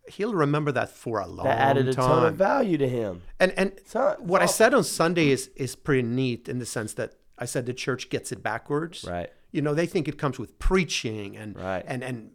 He'll 0.10 0.34
remember 0.34 0.72
that 0.74 0.90
for 0.90 1.20
a 1.20 1.28
long 1.28 1.46
time. 1.46 1.58
That 1.58 1.60
added 1.60 1.88
a 1.90 1.94
time. 1.94 2.08
ton 2.08 2.26
of 2.26 2.36
value 2.36 2.78
to 2.78 2.90
him. 2.90 3.22
and 3.40 3.54
and 3.56 3.80
not- 3.94 4.22
what 4.22 4.42
I 4.42 4.46
said 4.48 4.74
on 4.74 4.84
Sunday 4.84 5.30
is 5.30 5.50
is 5.56 5.76
pretty 5.76 6.02
neat 6.04 6.50
in 6.50 6.60
the 6.60 6.66
sense 6.66 6.94
that 6.96 7.14
I 7.38 7.46
said 7.46 7.66
the 7.66 7.74
church 7.74 8.10
gets 8.10 8.32
it 8.32 8.44
backwards. 8.44 9.06
Right. 9.08 9.30
You 9.54 9.62
know, 9.62 9.74
they 9.74 9.86
think 9.86 10.08
it 10.10 10.18
comes 10.18 10.38
with 10.38 10.60
preaching 10.60 11.38
and 11.38 11.56
Right. 11.56 11.86
and 11.88 12.04
and 12.04 12.32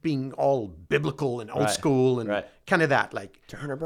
being 0.00 0.32
all 0.34 0.66
biblical 0.68 1.40
and 1.40 1.50
old 1.50 1.64
Right. 1.64 1.70
school 1.70 2.20
and 2.20 2.28
Right. 2.30 2.46
kind 2.66 2.80
of 2.80 2.88
that 2.88 3.12
like 3.12 3.38
Turn 3.48 3.70
or 3.70 3.76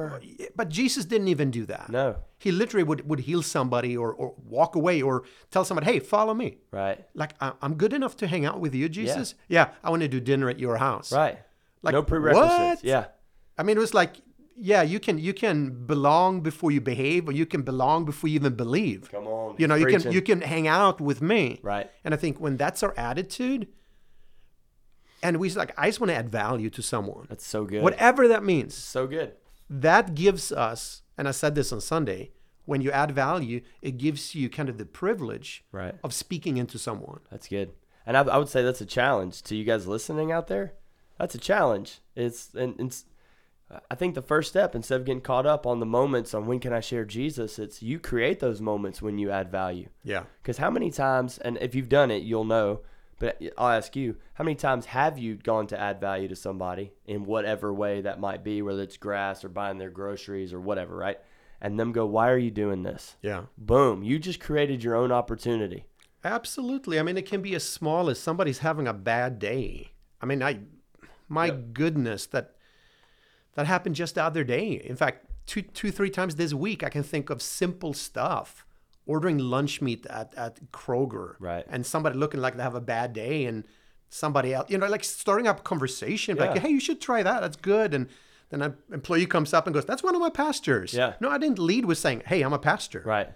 but 0.55 0.69
Jesus 0.69 1.05
didn't 1.05 1.27
even 1.27 1.51
do 1.51 1.67
that. 1.67 1.89
No. 1.91 2.17
He 2.39 2.53
literally 2.53 2.85
would, 2.85 3.09
would 3.09 3.21
heal 3.21 3.43
somebody 3.43 3.97
or, 3.97 4.13
or 4.15 4.35
walk 4.45 4.77
away 4.77 5.03
or 5.03 5.25
tell 5.51 5.65
somebody, 5.65 5.87
hey, 5.91 5.99
follow 5.99 6.33
me. 6.35 6.59
Right. 6.71 7.05
Like, 7.15 7.33
I- 7.41 7.55
I'm 7.63 7.75
good 7.75 7.93
enough 7.93 8.17
to 8.19 8.29
hang 8.29 8.45
out 8.45 8.61
with 8.61 8.75
you, 8.77 8.89
Jesus. 8.89 9.35
Yeah, 9.49 9.71
I 9.83 9.91
want 9.91 10.03
to 10.03 10.09
do 10.09 10.21
dinner 10.21 10.49
at 10.49 10.61
your 10.61 10.77
house. 10.77 11.11
Right. 11.11 11.39
Like, 11.83 11.95
no 11.95 12.03
prerequisites. 12.05 12.83
what? 12.83 12.85
Yeah. 12.85 13.07
I 13.59 13.63
mean, 13.65 13.77
it 13.77 13.81
was 13.81 13.95
like, 13.95 14.21
yeah, 14.57 14.83
you 14.83 15.01
can 15.01 15.19
you 15.19 15.35
can 15.35 15.87
belong 15.87 16.41
before 16.41 16.71
you 16.71 16.81
behave, 16.81 17.29
or 17.29 17.33
you 17.33 17.47
can 17.47 17.63
belong 17.63 18.05
before 18.05 18.29
you 18.29 18.37
even 18.37 18.55
believe. 18.55 19.11
Come 19.11 19.27
on. 19.27 19.57
You 19.59 19.67
know, 19.67 19.75
you 19.75 19.87
can 19.87 20.13
you 20.13 20.23
can 20.23 20.41
hang 20.41 20.67
out 20.69 21.01
with 21.01 21.21
me. 21.21 21.61
Right. 21.63 21.91
And 22.05 22.15
I 22.15 22.17
think 22.17 22.39
when 22.41 22.57
that's 22.57 22.83
our 22.83 22.95
attitude, 22.97 23.69
and 25.23 25.39
we 25.39 25.51
like, 25.51 25.73
I 25.79 25.89
just 25.89 26.01
want 26.01 26.11
to 26.11 26.17
add 26.17 26.31
value 26.31 26.71
to 26.71 26.83
someone, 26.83 27.27
That's 27.29 27.47
so 27.47 27.65
good. 27.65 27.83
whatever 27.83 28.29
that 28.29 28.45
means. 28.45 28.75
So 28.75 29.07
good. 29.07 29.33
that 29.71 30.15
gives 30.15 30.53
us, 30.53 31.03
and 31.17 31.27
I 31.27 31.31
said 31.31 31.55
this 31.55 31.73
on 31.73 31.81
Sunday, 31.81 32.33
when 32.67 32.81
you 32.81 32.91
add 32.91 33.13
value, 33.13 33.61
it 33.83 33.97
gives 33.99 34.35
you 34.35 34.49
kind 34.51 34.69
of 34.69 34.79
the 34.79 34.85
privilege 34.87 35.65
Right. 35.73 35.95
of 36.05 36.13
speaking 36.13 36.57
into 36.59 36.79
someone. 36.79 37.21
That's 37.31 37.49
good. 37.49 37.73
And 38.07 38.17
I, 38.17 38.21
I 38.23 38.37
would 38.37 38.49
say 38.51 38.63
that's 38.63 38.83
a 38.83 38.87
challenge 38.87 39.43
to 39.43 39.57
you 39.57 39.65
guys 39.65 39.87
listening 39.87 40.31
out 40.31 40.47
there. 40.49 40.75
That's 41.19 41.35
a 41.35 41.39
challenge. 41.39 42.01
It's 42.15 42.53
and 42.55 42.79
it's. 42.79 43.05
I 43.91 43.95
think 43.95 44.15
the 44.15 44.23
first 44.23 44.51
step, 44.51 44.75
instead 44.75 45.01
of 45.01 45.07
getting 45.07 45.23
caught 45.23 45.47
up 45.47 45.67
on 45.67 45.81
the 45.81 45.87
moments 45.87 46.35
on 46.35 46.47
when 46.47 46.61
can 46.61 46.73
I 46.73 46.81
share 46.81 47.05
Jesus, 47.05 47.59
it's 47.59 47.83
you 47.83 47.99
create 47.99 48.39
those 48.39 48.61
moments 48.61 49.01
when 49.01 49.19
you 49.19 49.31
add 49.31 49.51
value. 49.51 49.89
Yeah. 50.05 50.25
Because 50.43 50.59
how 50.59 50.71
many 50.71 50.91
times, 50.91 51.39
and 51.39 51.59
if 51.61 51.75
you've 51.75 51.89
done 51.89 52.11
it, 52.11 52.23
you'll 52.23 52.45
know. 52.45 52.81
But 53.19 53.41
I'll 53.57 53.71
ask 53.71 53.97
you, 53.97 54.17
how 54.35 54.45
many 54.45 54.57
times 54.57 54.87
have 54.87 55.19
you 55.19 55.37
gone 55.37 55.67
to 55.69 55.81
add 55.81 56.01
value 56.01 56.29
to 56.29 56.37
somebody 56.37 56.93
in 57.07 57.25
whatever 57.25 57.73
way 57.73 58.01
that 58.03 58.21
might 58.21 58.45
be, 58.45 58.61
whether 58.61 58.83
it's 58.83 58.97
grass 58.97 59.45
or 59.45 59.49
buying 59.49 59.79
their 59.79 59.91
groceries 59.91 60.53
or 60.53 60.61
whatever, 60.61 60.97
right? 60.97 61.19
And 61.61 61.79
them 61.79 61.93
go, 61.93 62.05
why 62.07 62.29
are 62.31 62.39
you 62.39 62.51
doing 62.51 62.83
this? 62.83 63.17
Yeah. 63.23 63.45
Boom, 63.57 64.03
you 64.03 64.19
just 64.19 64.41
created 64.41 64.85
your 64.85 64.97
own 64.97 65.13
opportunity. 65.13 65.87
Absolutely. 66.23 66.99
I 66.99 67.03
mean, 67.03 67.17
it 67.17 67.27
can 67.27 67.41
be 67.41 67.55
as 67.55 67.67
small 67.67 68.11
as 68.11 68.19
somebody's 68.19 68.59
having 68.59 68.89
a 68.89 68.93
bad 68.93 69.39
day. 69.39 69.93
I 70.21 70.27
mean, 70.27 70.43
I, 70.43 70.61
my 71.29 71.51
goodness, 71.51 72.27
that 72.27 72.57
that 73.55 73.67
happened 73.67 73.95
just 73.95 74.15
the 74.17 74.23
other 74.23 74.45
day. 74.45 74.83
In 74.85 74.97
fact, 74.97 75.27
two, 75.47 75.63
two, 75.63 75.91
three 75.91 76.11
times 76.11 76.37
this 76.37 76.55
week, 76.55 76.83
I 76.83 76.89
can 76.89 77.03
think 77.03 77.31
of 77.31 77.43
simple 77.43 77.93
stuff. 77.93 78.67
Ordering 79.07 79.39
lunch 79.39 79.83
meat 79.83 80.07
at, 80.07 80.33
at 80.35 80.73
Kroger, 80.73 81.35
Right. 81.39 81.65
And 81.69 81.85
somebody 81.85 82.17
looking 82.17 82.41
like 82.41 82.57
they 82.57 82.63
have 82.63 82.75
a 82.75 82.81
bad 82.81 83.13
day, 83.13 83.45
and 83.45 83.65
somebody 84.09 84.55
else, 84.55 84.71
you 84.71 84.79
know, 84.79 84.87
like 84.87 85.05
starting 85.05 85.47
up 85.47 85.61
a 85.61 85.63
conversation, 85.63 86.39
like, 86.39 86.57
hey, 86.59 86.71
you 86.71 86.81
should 86.81 87.03
try 87.03 87.23
that. 87.23 87.41
That's 87.41 87.57
good. 87.57 87.93
And 87.93 88.09
then 88.49 88.63
an 88.63 88.77
employee 88.93 89.27
comes 89.27 89.53
up 89.53 89.67
and 89.67 89.75
goes, 89.75 89.85
"That's 89.85 90.03
one 90.03 90.15
of 90.15 90.23
my 90.23 90.31
pastors." 90.31 90.95
Yeah. 90.95 91.15
No, 91.21 91.29
I 91.29 91.37
didn't 91.37 91.59
lead 91.59 91.85
with 91.85 91.99
saying, 91.99 92.23
"Hey, 92.27 92.41
I'm 92.43 92.53
a 92.55 92.59
pastor." 92.59 93.03
Right. 93.05 93.29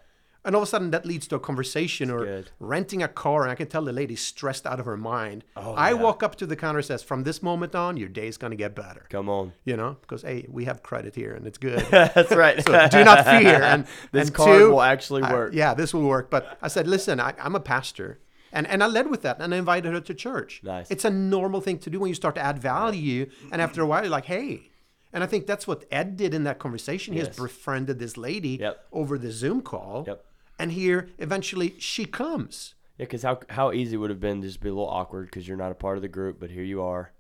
And 0.49 0.57
all 0.57 0.63
of 0.63 0.69
a 0.69 0.71
sudden, 0.71 0.91
that 0.93 1.05
leads 1.05 1.27
to 1.29 1.37
a 1.37 1.41
conversation 1.41 2.11
or 2.11 2.25
good. 2.25 2.51
renting 2.59 3.03
a 3.03 3.09
car. 3.09 3.43
And 3.43 3.51
I 3.53 3.55
can 3.55 3.67
tell 3.69 3.83
the 3.85 3.93
lady's 3.93 4.23
stressed 4.23 4.67
out 4.67 4.81
of 4.81 4.87
her 4.87 4.97
mind. 4.97 5.45
Oh, 5.57 5.75
I 5.75 5.91
yeah. 5.91 5.95
walk 5.97 6.23
up 6.23 6.37
to 6.37 6.47
the 6.47 6.57
counter 6.57 6.79
and 6.79 6.87
says, 6.87 7.03
"From 7.03 7.25
this 7.25 7.43
moment 7.43 7.75
on, 7.75 7.99
your 7.99 8.09
day's 8.09 8.39
going 8.39 8.53
to 8.53 8.57
get 8.57 8.75
better." 8.75 9.05
Come 9.11 9.29
on. 9.29 9.53
You 9.67 9.77
know, 9.77 9.99
because 10.01 10.23
hey, 10.23 10.47
we 10.49 10.65
have 10.65 10.83
credit 10.83 11.15
here 11.15 11.35
and 11.35 11.47
it's 11.47 11.59
good. 11.59 11.81
That's 11.91 12.33
right. 12.35 12.65
so 12.65 12.89
do 12.89 13.05
not 13.05 13.27
fear. 13.27 13.63
And 13.63 13.87
this 14.13 14.29
and 14.29 14.37
card 14.37 14.59
two, 14.59 14.71
will 14.71 14.81
actually 14.83 15.23
I- 15.23 15.33
work. 15.35 15.53
yeah, 15.55 15.75
this 15.75 15.93
will 15.93 16.09
work. 16.09 16.31
But 16.31 16.57
I 16.63 16.69
said, 16.69 16.89
listen, 16.89 17.21
I, 17.21 17.35
I'm 17.39 17.55
a 17.55 17.61
pastor. 17.61 18.19
And, 18.51 18.67
and 18.67 18.83
I 18.83 18.87
led 18.87 19.11
with 19.11 19.21
that 19.23 19.41
and 19.43 19.55
I 19.55 19.59
invited 19.59 19.93
her 19.93 20.01
to 20.01 20.15
church. 20.15 20.63
Nice. 20.65 20.91
It's 20.91 21.05
a 21.05 21.11
normal 21.11 21.61
thing 21.61 21.79
to 21.81 21.91
do 21.91 22.01
when 22.01 22.09
you 22.09 22.15
start 22.15 22.35
to 22.37 22.41
add 22.41 22.59
value. 22.59 23.29
And 23.53 23.61
after 23.61 23.83
a 23.83 23.87
while, 23.87 24.01
you're 24.03 24.11
like, 24.11 24.25
hey. 24.25 24.71
And 25.13 25.23
I 25.23 25.27
think 25.27 25.47
that's 25.47 25.67
what 25.67 25.85
Ed 25.91 26.17
did 26.17 26.33
in 26.33 26.45
that 26.45 26.59
conversation. 26.59 27.13
He 27.13 27.19
Yes. 27.21 27.29
has 27.29 27.37
befriended 27.37 27.99
this 27.99 28.17
lady 28.17 28.57
Yep. 28.61 28.87
over 28.91 29.19
the 29.19 29.31
Zoom 29.31 29.61
call. 29.61 30.05
Yep. 30.07 30.25
And 30.59 30.73
here, 30.73 31.11
eventually, 31.19 31.75
she 31.79 32.05
comes. 32.05 32.75
Yeah, 32.99 33.05
because 33.05 33.23
how 33.23 33.41
how 33.51 33.73
easy 33.73 33.97
would 33.97 34.11
have 34.11 34.21
been 34.21 34.41
to 34.41 34.47
just 34.47 34.61
be 34.61 34.69
a 34.69 34.73
little 34.73 34.89
awkward 34.89 35.27
because 35.27 35.47
you're 35.47 35.57
not 35.57 35.71
a 35.71 35.77
part 35.77 35.97
of 35.97 36.03
the 36.03 36.09
group, 36.09 36.41
but 36.41 36.51
here 36.51 36.65
you 36.65 36.83
are. 36.83 37.13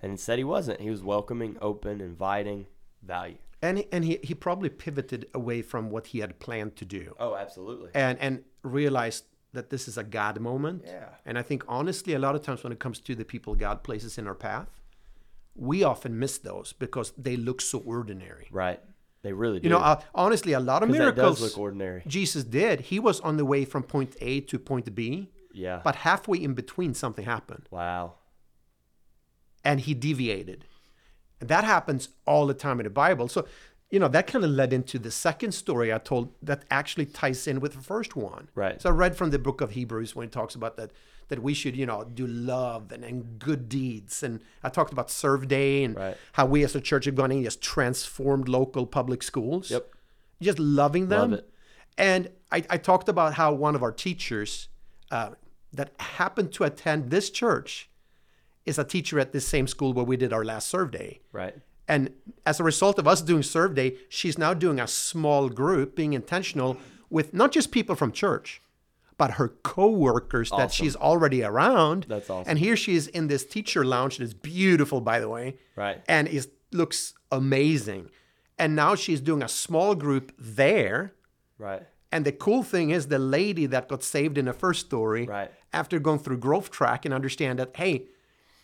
And 0.00 0.10
instead, 0.10 0.38
he 0.38 0.44
wasn't. 0.44 0.80
He 0.80 0.90
was 0.90 1.02
welcoming, 1.02 1.56
open, 1.60 2.00
inviting, 2.00 2.66
value. 3.02 3.36
And, 3.60 3.78
he, 3.78 3.86
and 3.92 4.04
he, 4.04 4.18
he 4.24 4.34
probably 4.34 4.68
pivoted 4.68 5.28
away 5.34 5.62
from 5.62 5.90
what 5.90 6.08
he 6.08 6.18
had 6.18 6.40
planned 6.40 6.74
to 6.76 6.84
do 6.84 7.14
Oh, 7.20 7.36
absolutely. 7.36 7.90
and, 7.94 8.18
and 8.18 8.42
realized 8.64 9.24
that 9.52 9.70
this 9.70 9.86
is 9.86 9.96
a 9.96 10.02
God 10.02 10.40
moment. 10.40 10.82
Yeah. 10.84 11.10
And 11.24 11.38
I 11.38 11.42
think, 11.42 11.62
honestly, 11.68 12.14
a 12.14 12.18
lot 12.18 12.34
of 12.34 12.42
times 12.42 12.64
when 12.64 12.72
it 12.72 12.80
comes 12.80 12.98
to 13.00 13.14
the 13.14 13.24
people 13.24 13.54
God 13.54 13.84
places 13.84 14.18
in 14.18 14.26
our 14.26 14.34
path, 14.34 14.66
we 15.54 15.84
often 15.84 16.18
miss 16.18 16.38
those 16.38 16.72
because 16.72 17.12
they 17.16 17.36
look 17.36 17.60
so 17.60 17.78
ordinary. 17.86 18.48
Right. 18.50 18.80
They 19.22 19.32
really 19.32 19.60
do. 19.60 19.64
You 19.68 19.70
know, 19.70 19.78
uh, 19.78 20.00
honestly, 20.14 20.52
a 20.52 20.60
lot 20.60 20.82
of 20.82 20.88
'Cause 20.88 20.98
that 20.98 21.02
miracles 21.04 21.40
does 21.40 21.50
look 21.50 21.58
ordinary. 21.58 22.02
Jesus 22.06 22.44
did. 22.44 22.80
He 22.80 22.98
was 22.98 23.20
on 23.20 23.36
the 23.36 23.44
way 23.44 23.64
from 23.64 23.82
point 23.84 24.16
A 24.20 24.40
to 24.40 24.58
point 24.58 24.94
B, 24.94 25.30
Yeah. 25.52 25.80
but 25.84 25.96
halfway 25.96 26.38
in 26.42 26.54
between, 26.54 26.92
something 26.94 27.24
happened 27.24 27.68
wow. 27.70 28.14
and 29.64 29.80
he 29.80 29.94
deviated. 29.94 30.64
And 31.40 31.48
that 31.48 31.64
happens 31.64 32.08
all 32.26 32.46
the 32.46 32.54
time 32.54 32.80
in 32.80 32.84
the 32.84 32.90
Bible. 32.90 33.28
So, 33.28 33.46
you 33.90 33.98
know, 33.98 34.08
that 34.08 34.26
kind 34.26 34.44
of 34.44 34.50
led 34.50 34.72
into 34.72 34.98
the 34.98 35.10
second 35.10 35.52
story 35.52 35.92
I 35.92 35.98
told 35.98 36.34
that 36.42 36.64
actually 36.70 37.06
ties 37.06 37.46
in 37.46 37.60
with 37.60 37.74
the 37.74 37.82
first 37.82 38.16
one. 38.16 38.48
Right. 38.54 38.80
So 38.80 38.90
I 38.90 38.92
read 38.92 39.16
from 39.16 39.30
the 39.30 39.38
book 39.38 39.60
of 39.60 39.72
Hebrews 39.72 40.16
when 40.16 40.28
it 40.28 40.32
talks 40.32 40.54
about 40.54 40.76
that 40.78 40.90
that 41.28 41.42
we 41.42 41.54
should, 41.54 41.76
you 41.76 41.86
know, 41.86 42.04
do 42.04 42.26
love 42.26 42.92
and, 42.92 43.04
and 43.04 43.38
good 43.38 43.68
deeds. 43.68 44.22
And 44.22 44.40
I 44.62 44.68
talked 44.68 44.92
about 44.92 45.10
Serve 45.10 45.48
Day 45.48 45.84
and 45.84 45.96
Right. 45.96 46.16
how 46.32 46.46
we 46.46 46.64
as 46.64 46.74
a 46.74 46.80
church 46.80 47.04
have 47.06 47.14
gone 47.14 47.30
in 47.30 47.38
and 47.38 47.44
just 47.44 47.62
transformed 47.62 48.48
local 48.48 48.86
public 48.86 49.22
schools. 49.22 49.70
Yep. 49.70 49.88
Just 50.40 50.58
loving 50.58 51.08
them. 51.08 51.30
Love. 51.32 51.40
And 51.96 52.30
I, 52.50 52.64
I 52.68 52.76
talked 52.78 53.08
about 53.08 53.34
how 53.34 53.52
one 53.52 53.74
of 53.74 53.82
our 53.82 53.92
teachers 53.92 54.68
uh, 55.10 55.30
that 55.72 55.92
happened 56.00 56.52
to 56.54 56.64
attend 56.64 57.10
this 57.10 57.30
church 57.30 57.88
is 58.64 58.78
a 58.78 58.84
teacher 58.84 59.18
at 59.18 59.32
this 59.32 59.46
same 59.46 59.66
school 59.66 59.92
where 59.92 60.04
we 60.04 60.16
did 60.16 60.32
our 60.32 60.44
last 60.44 60.68
serve 60.68 60.90
day. 60.90 61.20
Right. 61.32 61.54
And 61.88 62.10
as 62.46 62.60
a 62.60 62.64
result 62.64 62.98
of 62.98 63.08
us 63.08 63.20
doing 63.20 63.42
serve 63.42 63.74
day, 63.74 63.96
she's 64.08 64.38
now 64.38 64.54
doing 64.54 64.78
a 64.78 64.86
small 64.86 65.48
group, 65.48 65.96
being 65.96 66.12
intentional 66.12 66.76
with 67.10 67.34
not 67.34 67.52
just 67.52 67.70
people 67.70 67.94
from 67.94 68.12
church, 68.12 68.62
but 69.18 69.32
her 69.32 69.48
co-workers 69.62 70.50
that 70.50 70.72
she's 70.72 70.96
already 70.96 71.42
around. 71.42 72.06
That's 72.08 72.28
awesome. 72.30 72.50
And 72.50 72.58
here 72.58 72.76
she 72.76 72.94
is 72.96 73.06
in 73.08 73.28
this 73.28 73.44
teacher 73.44 73.84
lounge 73.84 74.18
that 74.18 74.24
is 74.24 74.34
beautiful, 74.34 75.00
by 75.00 75.20
the 75.20 75.28
way. 75.28 75.56
Right. 75.76 76.02
And 76.08 76.28
it 76.28 76.46
looks 76.72 77.14
amazing. 77.30 78.10
And 78.58 78.74
now 78.76 78.94
she's 78.94 79.20
doing 79.20 79.42
a 79.42 79.48
small 79.48 79.94
group 79.94 80.32
there. 80.38 81.12
Right. 81.58 81.82
And 82.10 82.24
the 82.24 82.32
cool 82.32 82.62
thing 82.62 82.90
is 82.90 83.08
the 83.08 83.18
lady 83.18 83.66
that 83.66 83.88
got 83.88 84.02
saved 84.02 84.36
in 84.38 84.44
the 84.44 84.52
first 84.52 84.80
story, 84.86 85.26
Right. 85.26 85.50
after 85.72 85.98
going 85.98 86.18
through 86.18 86.38
growth 86.38 86.70
track 86.70 87.04
and 87.04 87.14
understand 87.14 87.58
that, 87.58 87.74
hey, 87.76 88.06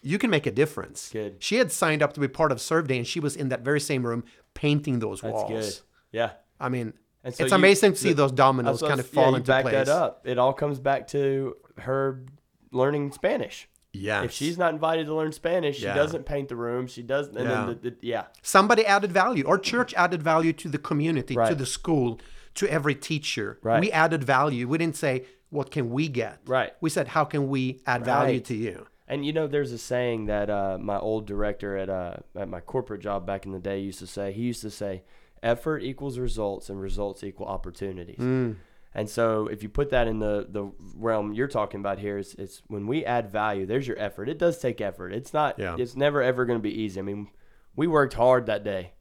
you 0.03 0.19
can 0.19 0.31
make 0.31 0.47
a 0.47 0.51
difference. 0.51 1.11
Good. 1.11 1.37
She 1.43 1.57
had 1.57 1.73
signed 1.73 2.03
up 2.03 2.13
to 2.15 2.21
be 2.21 2.29
part 2.29 2.53
of 2.53 2.61
Serve 2.61 2.87
Day 2.89 2.99
and 2.99 3.07
she 3.07 3.21
was 3.21 3.35
in 3.37 3.49
that 3.49 3.63
very 3.63 3.81
same 3.81 4.07
room 4.07 4.25
painting 4.55 4.99
those 5.01 5.21
That's 5.23 5.33
walls. 5.33 5.51
good. 5.51 5.79
Yeah. 6.13 6.31
I 6.61 6.69
mean, 6.69 6.93
And 7.29 7.35
so 7.37 7.45
it's 7.45 7.53
you- 7.53 7.57
amazing 7.57 7.93
to 7.93 7.99
see 7.99 8.09
the- 8.11 8.15
those 8.15 8.33
dominoes 8.33 8.81
kind 8.81 8.99
of 9.01 9.07
what- 9.07 9.15
yeah, 9.15 9.23
fall 9.23 9.31
you 9.33 9.37
into 9.37 9.47
back 9.49 9.63
place. 9.63 9.75
that 9.75 9.89
up. 9.89 10.27
It 10.27 10.39
all 10.39 10.53
comes 10.53 10.79
back 10.81 11.07
to 11.09 11.57
her 11.79 12.25
learning 12.73 13.13
Spanish. 13.13 13.69
Yeah. 13.93 14.23
If 14.23 14.33
she's 14.33 14.59
not 14.59 14.73
invited 14.75 15.07
to 15.07 15.15
learn 15.15 15.33
Spanish, 15.33 15.81
Yeah. 15.83 15.93
she 15.93 15.99
doesn't 15.99 16.25
paint 16.27 16.49
the 16.49 16.57
room. 16.57 16.87
She 16.87 17.03
doesn't. 17.03 17.37
And 17.37 17.49
Yeah. 17.49 17.67
then 17.67 17.79
the, 17.83 17.91
the, 17.91 17.97
yeah. 18.03 18.25
Somebody 18.43 18.85
added 18.87 19.13
value. 19.13 19.47
Our 19.47 19.59
church 19.59 19.95
added 19.95 20.23
value 20.23 20.53
to 20.55 20.69
the 20.69 20.79
community, 20.79 21.35
to 21.35 21.55
the 21.55 21.67
school, 21.67 22.21
to 22.55 22.71
every 22.71 22.95
teacher. 22.95 23.59
Right. 23.63 23.81
We 23.81 23.91
added 23.93 24.25
value. 24.25 24.69
We 24.69 24.79
didn't 24.79 24.97
say, 24.97 25.25
what 25.51 25.71
can 25.71 25.91
we 25.91 26.09
get? 26.09 26.41
Right. 26.47 26.73
We 26.81 26.91
said, 26.91 27.09
how 27.09 27.25
can 27.25 27.49
we 27.49 27.81
add 27.87 28.05
value 28.05 28.41
to 28.41 28.55
you? 28.55 28.87
And 29.11 29.25
you 29.25 29.33
know, 29.33 29.47
there's 29.47 29.73
a 29.73 29.79
saying 29.79 30.27
that 30.27 30.51
uh, 30.51 30.77
my 30.79 30.99
old 30.99 31.27
director 31.27 31.79
at 31.79 31.89
uh, 31.89 32.17
at 32.37 32.47
my 32.47 32.61
corporate 32.61 33.01
job 33.01 33.25
back 33.27 33.47
in 33.47 33.53
the 33.53 33.59
day 33.59 33.81
used 33.81 34.01
to 34.01 34.07
say. 34.07 34.33
He 34.33 34.43
used 34.43 34.61
to 34.61 34.71
say, 34.71 35.03
"Effort 35.43 35.83
equals 35.83 36.19
results, 36.19 36.69
and 36.71 36.81
results 36.81 37.23
equal 37.25 37.47
opportunities." 37.47 38.19
Mm. 38.19 38.57
And 38.95 39.09
so, 39.09 39.47
if 39.47 39.63
you 39.63 39.69
put 39.69 39.91
that 39.91 40.09
in 40.09 40.19
the 40.19 40.47
the 40.49 40.71
realm 40.97 41.33
you're 41.33 41.49
talking 41.49 41.81
about 41.81 41.99
here, 41.99 42.19
it's, 42.19 42.35
it's 42.35 42.63
when 42.67 42.87
we 42.87 43.05
add 43.05 43.31
value. 43.31 43.67
There's 43.67 43.87
your 43.87 43.99
effort. 43.99 44.29
It 44.29 44.39
does 44.39 44.59
take 44.59 44.81
effort. 44.81 45.13
It's 45.13 45.33
not. 45.33 45.59
Yeah. 45.59 45.77
It's 45.79 45.95
never 45.97 46.23
ever 46.23 46.45
going 46.45 46.59
to 46.59 46.63
be 46.63 46.83
easy. 46.83 46.99
I 46.99 47.03
mean, 47.03 47.29
we 47.77 47.87
worked 47.87 48.15
hard 48.15 48.47
that 48.47 48.65
day. 48.65 48.93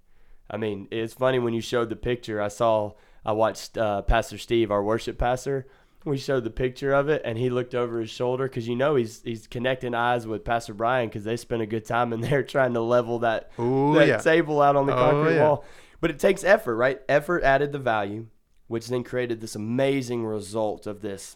I 0.50 0.58
mean, 0.58 0.88
it's 0.92 1.14
funny 1.14 1.40
when 1.40 1.54
you 1.54 1.62
showed 1.62 1.90
the 1.90 1.96
picture. 1.96 2.42
I 2.42 2.50
saw. 2.50 2.94
I 3.26 3.34
watched 3.34 3.78
uh, 3.78 4.04
Pastor 4.04 4.38
Steve, 4.38 4.72
our 4.72 4.82
worship 4.82 5.18
pastor, 5.18 5.68
we 6.08 6.18
showed 6.18 6.44
the 6.44 6.50
picture 6.50 6.94
of 6.94 7.10
it, 7.10 7.22
and 7.26 7.38
he 7.38 7.50
looked 7.50 7.76
over 7.76 8.00
his 8.00 8.10
shoulder 8.10 8.46
because 8.46 8.68
you 8.68 8.76
know 8.76 8.96
he's 8.96 9.22
he's 9.24 9.48
connecting 9.48 9.94
eyes 9.94 10.26
with 10.26 10.44
Pastor 10.46 10.74
Brian 10.74 11.10
because 11.10 11.24
they 11.24 11.38
spent 11.38 11.62
a 11.62 11.66
good 11.66 11.86
time 11.86 12.14
in 12.14 12.22
there 12.30 12.44
trying 12.44 12.74
to 12.74 12.82
level 12.82 13.20
that 13.20 13.52
Ooh, 13.60 13.94
that 13.96 14.08
yeah. 14.08 14.18
table 14.18 14.62
out 14.62 14.76
on 14.76 14.86
the 14.86 14.94
Oh, 14.94 15.12
concrete 15.12 15.36
yeah. 15.36 15.44
wall. 15.44 15.66
But 16.00 16.12
it 16.12 16.20
takes 16.20 16.44
effort, 16.44 16.76
right? 16.76 17.02
Effort 17.10 17.44
added 17.44 17.72
the 17.72 17.80
value, 17.80 18.28
which 18.68 18.88
then 18.88 19.04
created 19.04 19.42
this 19.42 19.56
amazing 19.56 20.26
result 20.26 20.86
of 20.86 21.02
this, 21.02 21.36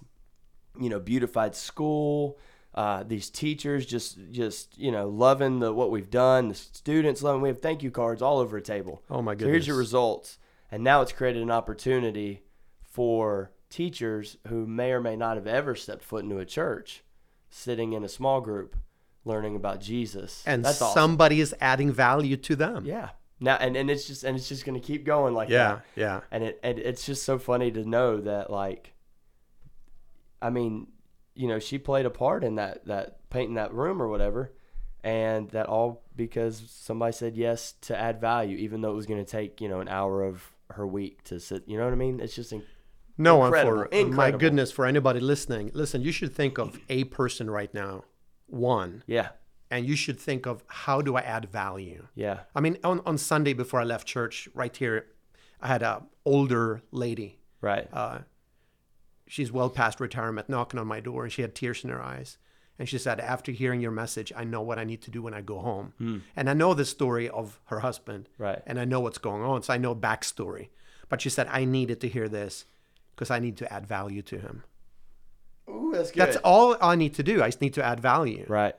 you 0.80 0.90
know, 0.90 1.00
beautified 1.00 1.56
school. 1.56 2.38
Uh, 2.74 3.04
these 3.04 3.30
teachers 3.30 3.86
just 3.86 4.18
just 4.32 4.78
you 4.78 4.92
know 4.92 5.10
loving 5.10 5.60
the 5.60 5.74
what 5.74 5.92
we've 5.92 6.10
done. 6.10 6.48
The 6.48 6.56
students 6.56 7.22
loving. 7.22 7.42
We 7.42 7.50
have 7.50 7.62
thank 7.62 7.84
you 7.84 7.92
cards 7.92 8.22
all 8.22 8.40
over 8.40 8.56
a 8.56 8.62
table. 8.62 9.02
Oh 9.10 9.22
my 9.22 9.34
goodness! 9.34 9.48
So 9.48 9.52
here's 9.52 9.68
your 9.68 9.78
results. 9.78 10.38
And 10.72 10.84
now 10.84 11.02
it's 11.02 11.12
created 11.12 11.42
an 11.42 11.52
opportunity 11.52 12.44
for 12.82 13.52
teachers 13.70 14.38
who 14.48 14.66
may 14.66 14.92
or 14.92 15.02
may 15.02 15.18
not 15.18 15.36
have 15.36 15.48
ever 15.48 15.76
stepped 15.76 16.04
foot 16.04 16.24
into 16.24 16.38
a 16.40 16.46
church, 16.46 17.04
sitting 17.50 17.92
in 17.92 18.04
a 18.06 18.10
small 18.10 18.40
group, 18.40 18.78
learning 19.26 19.56
about 19.58 19.82
Jesus. 19.82 20.44
and 20.46 20.64
That's 20.64 20.82
awesome. 20.82 20.94
somebody 20.94 21.42
is 21.42 21.54
adding 21.60 21.92
value 21.92 22.38
to 22.38 22.56
them. 22.56 22.86
Yeah. 22.86 23.10
Now 23.44 23.56
and, 23.56 23.76
and 23.76 23.90
it's 23.90 24.06
just 24.06 24.24
and 24.24 24.38
it's 24.38 24.48
just 24.48 24.66
gonna 24.66 24.80
keep 24.80 25.04
going 25.04 25.34
like 25.34 25.50
yeah, 25.50 25.76
that. 25.76 25.86
yeah. 25.96 26.22
And 26.32 26.44
it 26.44 26.60
and 26.64 26.78
it's 26.78 27.06
just 27.06 27.24
so 27.24 27.40
funny 27.40 27.72
to 27.72 27.84
know 27.84 28.22
that 28.22 28.52
like 28.52 28.94
I 30.42 30.52
mean, 30.52 30.88
you 31.34 31.48
know, 31.48 31.60
she 31.60 31.78
played 31.78 32.06
a 32.06 32.12
part 32.12 32.44
in 32.44 32.56
that 32.56 32.86
that 32.86 33.30
painting 33.30 33.56
that 33.56 33.74
room 33.74 34.02
or 34.02 34.08
whatever. 34.08 34.54
And 35.04 35.50
that 35.50 35.66
all 35.66 36.04
because 36.16 36.62
somebody 36.70 37.12
said 37.12 37.36
yes 37.36 37.74
to 37.82 37.98
add 37.98 38.22
value, 38.22 38.56
even 38.58 38.82
though 38.82 38.92
it 38.92 38.96
was 38.96 39.08
going 39.08 39.24
to 39.24 39.30
take 39.30 39.60
you 39.60 39.68
know 39.68 39.80
an 39.80 39.88
hour 39.88 40.24
of 40.24 40.52
her 40.70 40.86
week 40.86 41.24
to 41.24 41.40
sit. 41.40 41.64
You 41.68 41.78
know 41.80 41.86
what 41.86 41.94
I 41.94 41.96
mean? 41.98 42.20
It's 42.20 42.36
just 42.36 42.54
in- 42.54 42.64
No 43.18 43.38
one 43.38 43.48
Incredible, 43.48 43.88
for 43.90 44.06
my 44.10 44.30
goodness 44.30 44.72
for 44.72 44.86
anybody 44.86 45.20
listening. 45.20 45.72
Listen, 45.74 46.04
you 46.04 46.12
should 46.12 46.36
think 46.36 46.60
of 46.60 46.80
a 46.88 47.06
person 47.06 47.50
right 47.50 47.74
now, 47.74 48.04
one, 48.46 49.04
yeah, 49.08 49.30
and 49.72 49.86
you 49.88 49.96
should 49.96 50.20
think 50.20 50.46
of 50.46 50.64
how 50.68 51.02
do 51.02 51.16
I 51.16 51.22
add 51.22 51.46
value. 51.50 52.08
yeah, 52.14 52.42
I 52.54 52.60
mean, 52.60 52.78
on, 52.84 53.02
on 53.06 53.18
Sunday 53.18 53.54
before 53.54 53.80
I 53.80 53.84
left 53.86 54.06
church, 54.08 54.48
right 54.54 54.76
here, 54.76 55.08
I 55.62 55.68
had 55.68 55.82
a 55.82 56.04
older 56.26 56.82
lady. 56.92 57.40
right, 57.62 57.88
Uh, 57.94 58.20
she's 59.28 59.52
well 59.52 59.70
past 59.70 60.00
retirement, 60.00 60.50
knocking 60.50 60.80
on 60.80 60.88
my 60.88 61.00
door, 61.00 61.24
and 61.24 61.32
she 61.32 61.42
had 61.42 61.56
tears 61.56 61.84
in 61.84 61.90
her 61.90 62.02
eyes. 62.02 62.38
And 62.80 62.90
she 62.90 62.98
said, 62.98 63.20
"After 63.20 63.52
hearing 63.52 63.80
your 63.80 63.92
message, 63.92 64.34
I 64.36 64.44
know 64.44 64.62
what 64.62 64.80
I 64.80 64.84
need 64.84 65.02
to 65.04 65.12
do 65.12 65.22
when 65.22 65.34
I 65.36 65.42
go 65.42 65.60
home." 65.60 66.24
And 66.36 66.50
I 66.50 66.54
know 66.54 66.74
the 66.74 66.86
story 66.86 67.30
of 67.30 67.60
her 67.66 67.80
husband, 67.82 68.28
right, 68.40 68.62
and 68.66 68.80
I 68.80 68.86
know 68.86 69.00
what's 69.00 69.20
going 69.20 69.44
on, 69.44 69.62
so 69.64 69.74
I 69.74 69.78
know 69.78 69.94
backstory. 69.96 70.70
But 71.08 71.22
she 71.22 71.30
said, 71.30 71.48
"I 71.52 71.64
needed 71.66 72.02
to 72.02 72.08
hear 72.10 72.28
this 72.28 72.66
because 73.12 73.30
I 73.30 73.40
need 73.40 73.56
to 73.58 73.72
add 73.72 73.86
value 73.86 74.24
to 74.24 74.40
him." 74.40 74.64
Ooh, 75.70 75.92
that's 75.94 76.10
good. 76.12 76.20
That's 76.22 76.38
all 76.38 76.76
I 76.82 76.96
need 76.96 77.14
to 77.16 77.24
do. 77.24 77.44
I 77.44 77.48
just 77.50 77.62
need 77.62 77.76
to 77.76 77.84
add 77.86 78.00
value. 78.00 78.46
right. 78.50 78.76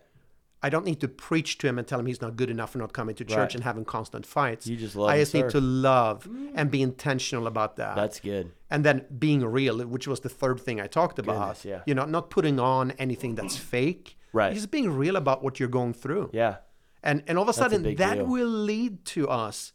I 0.64 0.68
don't 0.70 0.84
need 0.84 1.00
to 1.00 1.08
preach 1.08 1.58
to 1.58 1.66
him 1.66 1.76
and 1.78 1.86
tell 1.88 1.98
him 1.98 2.06
he's 2.06 2.20
not 2.20 2.36
good 2.36 2.48
enough 2.50 2.70
for 2.72 2.78
not 2.78 2.92
coming 2.92 3.14
to 3.16 3.24
church 3.24 3.36
Right. 3.36 3.54
and 3.56 3.64
having 3.64 3.84
constant 3.84 4.24
fights. 4.24 4.66
You 4.66 4.76
just 4.76 4.94
love 4.94 5.08
I 5.10 5.14
and 5.14 5.22
just 5.22 5.34
need 5.34 5.40
serve. 5.42 5.52
to 5.52 5.60
love 5.60 6.24
mm. 6.30 6.52
and 6.54 6.70
be 6.70 6.82
intentional 6.82 7.46
about 7.48 7.76
that. 7.76 7.96
That's 7.96 8.20
good. 8.20 8.52
and 8.70 8.84
then 8.84 9.04
being 9.18 9.44
real, 9.44 9.80
which 9.86 10.06
was 10.06 10.20
the 10.20 10.28
third 10.28 10.60
thing 10.60 10.80
I 10.80 10.86
talked 10.86 11.18
about. 11.18 11.56
Goodness, 11.56 11.64
yeah. 11.64 11.80
You 11.86 11.94
know, 11.94 12.04
not 12.04 12.30
putting 12.30 12.60
on 12.60 12.92
anything 12.92 13.34
that's 13.34 13.56
fake. 13.74 14.16
Right. 14.32 14.54
Just 14.54 14.70
being 14.70 14.90
real 14.90 15.16
about 15.16 15.42
what 15.42 15.58
you're 15.58 15.68
going 15.68 15.92
through. 15.94 16.30
Yeah, 16.32 16.56
And 17.02 17.22
and 17.26 17.36
all 17.38 17.42
of 17.42 17.48
a 17.48 17.50
a 17.50 17.54
sudden 17.54 17.82
big 17.82 17.98
that 17.98 18.14
deal. 18.14 18.26
will 18.26 18.46
lead 18.48 19.04
to 19.16 19.28
us 19.28 19.72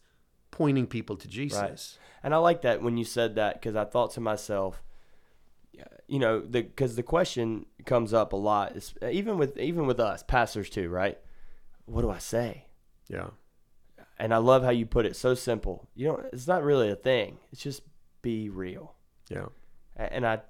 pointing 0.51 0.88
people 0.88 1.15
to 1.17 1.27
Jesus. 1.27 1.60
Right. 1.62 1.98
and 2.24 2.34
I 2.34 2.38
like 2.38 2.62
that 2.63 2.82
when 2.82 2.98
you 2.98 3.03
said 3.06 3.36
that 3.36 3.56
because 3.56 3.75
I 3.75 3.84
thought 3.84 4.12
to 4.13 4.22
myself, 4.22 4.74
yeah, 4.77 4.87
you 6.07 6.19
know, 6.19 6.39
the 6.39 6.62
because 6.62 6.96
the 6.96 7.03
question 7.03 7.65
comes 7.86 8.13
up 8.13 8.34
a 8.34 8.38
lot, 8.38 8.75
is, 8.75 8.93
even 9.10 9.38
with 9.38 9.57
even 9.57 9.86
with 9.86 10.00
us 10.00 10.24
pastors 10.24 10.69
too, 10.69 10.89
right? 10.89 11.17
What 11.86 12.01
do 12.01 12.10
I 12.10 12.17
say? 12.17 12.65
Yeah. 13.07 13.29
And 14.19 14.34
I 14.34 14.38
love 14.38 14.63
how 14.63 14.72
you 14.72 14.86
put 14.86 15.05
it 15.05 15.15
so 15.15 15.36
simple. 15.36 15.88
You 15.96 16.07
know, 16.07 16.24
it's 16.34 16.48
not 16.48 16.63
really 16.63 16.89
a 16.89 16.95
thing. 16.95 17.38
It's 17.51 17.62
just 17.62 17.84
be 18.21 18.49
real. 18.49 18.95
Yeah. 19.30 19.47
And 19.95 20.25
I, 20.25 20.41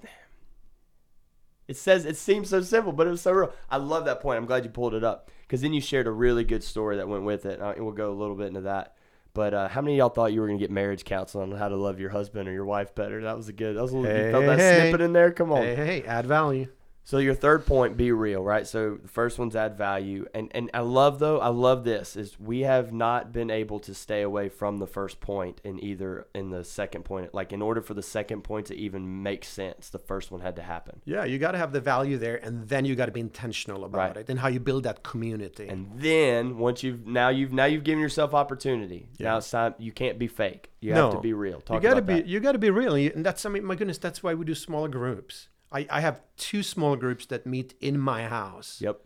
it 1.68 1.78
says 1.78 2.06
it 2.06 2.18
seems 2.18 2.50
so 2.50 2.62
simple, 2.62 2.92
but 2.94 3.08
it 3.08 3.12
was 3.12 3.22
so 3.22 3.32
real. 3.32 3.54
I 3.70 3.78
love 3.78 4.06
that 4.06 4.22
point. 4.22 4.38
I'm 4.38 4.46
glad 4.46 4.64
you 4.64 4.70
pulled 4.70 4.94
it 4.94 5.04
up 5.04 5.30
because 5.42 5.62
then 5.62 5.74
you 5.74 5.82
shared 5.82 6.08
a 6.08 6.12
really 6.12 6.44
good 6.44 6.64
story 6.64 6.98
that 6.98 7.08
went 7.08 7.24
with 7.24 7.46
it. 7.46 7.62
Uh, 7.62 7.74
and 7.76 7.84
we'll 7.84 7.94
go 7.94 8.12
a 8.12 8.14
little 8.14 8.36
bit 8.36 8.48
into 8.48 8.62
that. 8.62 8.96
But 9.38 9.54
uh, 9.54 9.68
how 9.68 9.82
many 9.82 9.94
of 9.94 9.98
y'all 10.00 10.10
thought 10.10 10.34
you 10.34 10.42
were 10.42 10.48
gonna 10.48 10.58
get 10.58 10.72
marriage 10.72 11.06
counseling 11.06 11.54
on 11.54 11.60
how 11.60 11.70
to 11.70 11.76
love 11.76 12.00
your 12.00 12.10
husband 12.10 12.50
or 12.50 12.52
your 12.54 12.66
wife 12.66 12.96
better? 12.96 13.22
That 13.22 13.38
was 13.38 13.48
a 13.48 13.54
good. 13.54 13.78
That 13.78 13.84
was 13.84 13.92
a 13.94 13.98
little. 13.98 14.18
you 14.18 14.24
Hey, 14.24 14.32
felt 14.32 14.46
that 14.48 14.58
hey. 14.58 14.80
snippet 14.90 15.02
in 15.02 15.14
there. 15.14 15.32
Come 15.32 15.52
on. 15.52 15.62
Hey, 15.62 15.76
hey, 15.76 16.04
add 16.08 16.26
value. 16.26 16.68
So 17.08 17.20
your 17.20 17.36
third 17.36 17.66
point, 17.66 17.96
be 17.96 18.12
real, 18.12 18.44
right? 18.44 18.68
So 18.68 18.98
the 19.02 19.08
first 19.08 19.40
one's 19.40 19.56
add 19.56 19.78
value, 19.78 20.26
and 20.34 20.52
and 20.54 20.70
I 20.74 20.82
love 20.82 21.20
though, 21.20 21.40
I 21.40 21.48
love 21.48 21.86
this 21.86 22.18
is 22.18 22.38
we 22.38 22.64
have 22.64 22.92
not 22.92 23.32
been 23.32 23.50
able 23.50 23.80
to 23.80 23.94
stay 23.94 24.24
away 24.24 24.50
from 24.50 24.80
the 24.80 24.88
first 24.88 25.22
point 25.22 25.62
in 25.64 25.82
either 25.82 26.28
in 26.36 26.50
the 26.50 26.66
second 26.66 27.06
point. 27.06 27.34
Like 27.34 27.54
in 27.54 27.62
order 27.62 27.82
for 27.82 27.94
the 27.94 28.04
second 28.04 28.42
point 28.42 28.66
to 28.66 28.76
even 28.76 29.24
make 29.24 29.46
sense, 29.46 29.88
the 29.88 30.00
first 30.00 30.32
one 30.32 30.42
had 30.42 30.58
to 30.58 30.62
happen. 30.62 31.00
Yeah, 31.06 31.24
you 31.24 31.40
got 31.40 31.54
to 31.54 31.58
have 31.58 31.72
the 31.72 31.80
value 31.80 32.18
there, 32.18 32.44
and 32.44 32.68
then 32.68 32.84
you 32.84 32.94
got 32.94 33.06
to 33.06 33.14
be 33.14 33.22
intentional 33.22 33.86
about 33.86 33.98
Right. 33.98 34.18
it 34.18 34.30
and 34.30 34.42
how 34.42 34.50
you 34.50 34.60
build 34.60 34.84
that 34.84 35.04
community. 35.04 35.70
And 35.70 35.90
then 35.96 36.58
once 36.58 36.84
you've 36.84 37.08
now 37.08 37.30
you've 37.30 37.54
now 37.54 37.64
you've 37.64 37.86
given 37.86 38.02
yourself 38.02 38.34
opportunity. 38.34 39.08
Yeah. 39.18 39.30
Now 39.30 39.38
it's 39.38 39.50
time. 39.50 39.76
You 39.78 39.94
can't 39.94 40.20
be 40.20 40.28
fake. 40.28 40.72
You 40.82 40.94
no, 40.94 41.06
have 41.06 41.14
to 41.14 41.22
be 41.22 41.32
real. 41.32 41.62
Talk 41.62 41.82
you 41.82 41.90
got 41.90 41.96
to 41.96 42.02
be 42.02 42.16
that. 42.16 42.26
you 42.26 42.42
got 42.42 42.52
to 42.52 42.60
be 42.60 42.70
real, 42.70 42.96
and 42.96 43.26
that's 43.26 43.46
I 43.46 43.50
mean, 43.50 43.64
my 43.64 43.76
goodness, 43.76 43.98
that's 43.98 44.22
why 44.22 44.34
we 44.34 44.44
do 44.44 44.54
smaller 44.54 44.90
groups. 44.90 45.48
I, 45.72 45.88
I 45.90 46.02
have 46.02 46.22
two 46.38 46.64
small 46.64 46.96
groups 46.96 47.26
that 47.28 47.46
meet 47.46 47.74
in 47.82 48.00
my 48.00 48.24
house. 48.24 48.80
Yep. 48.82 49.02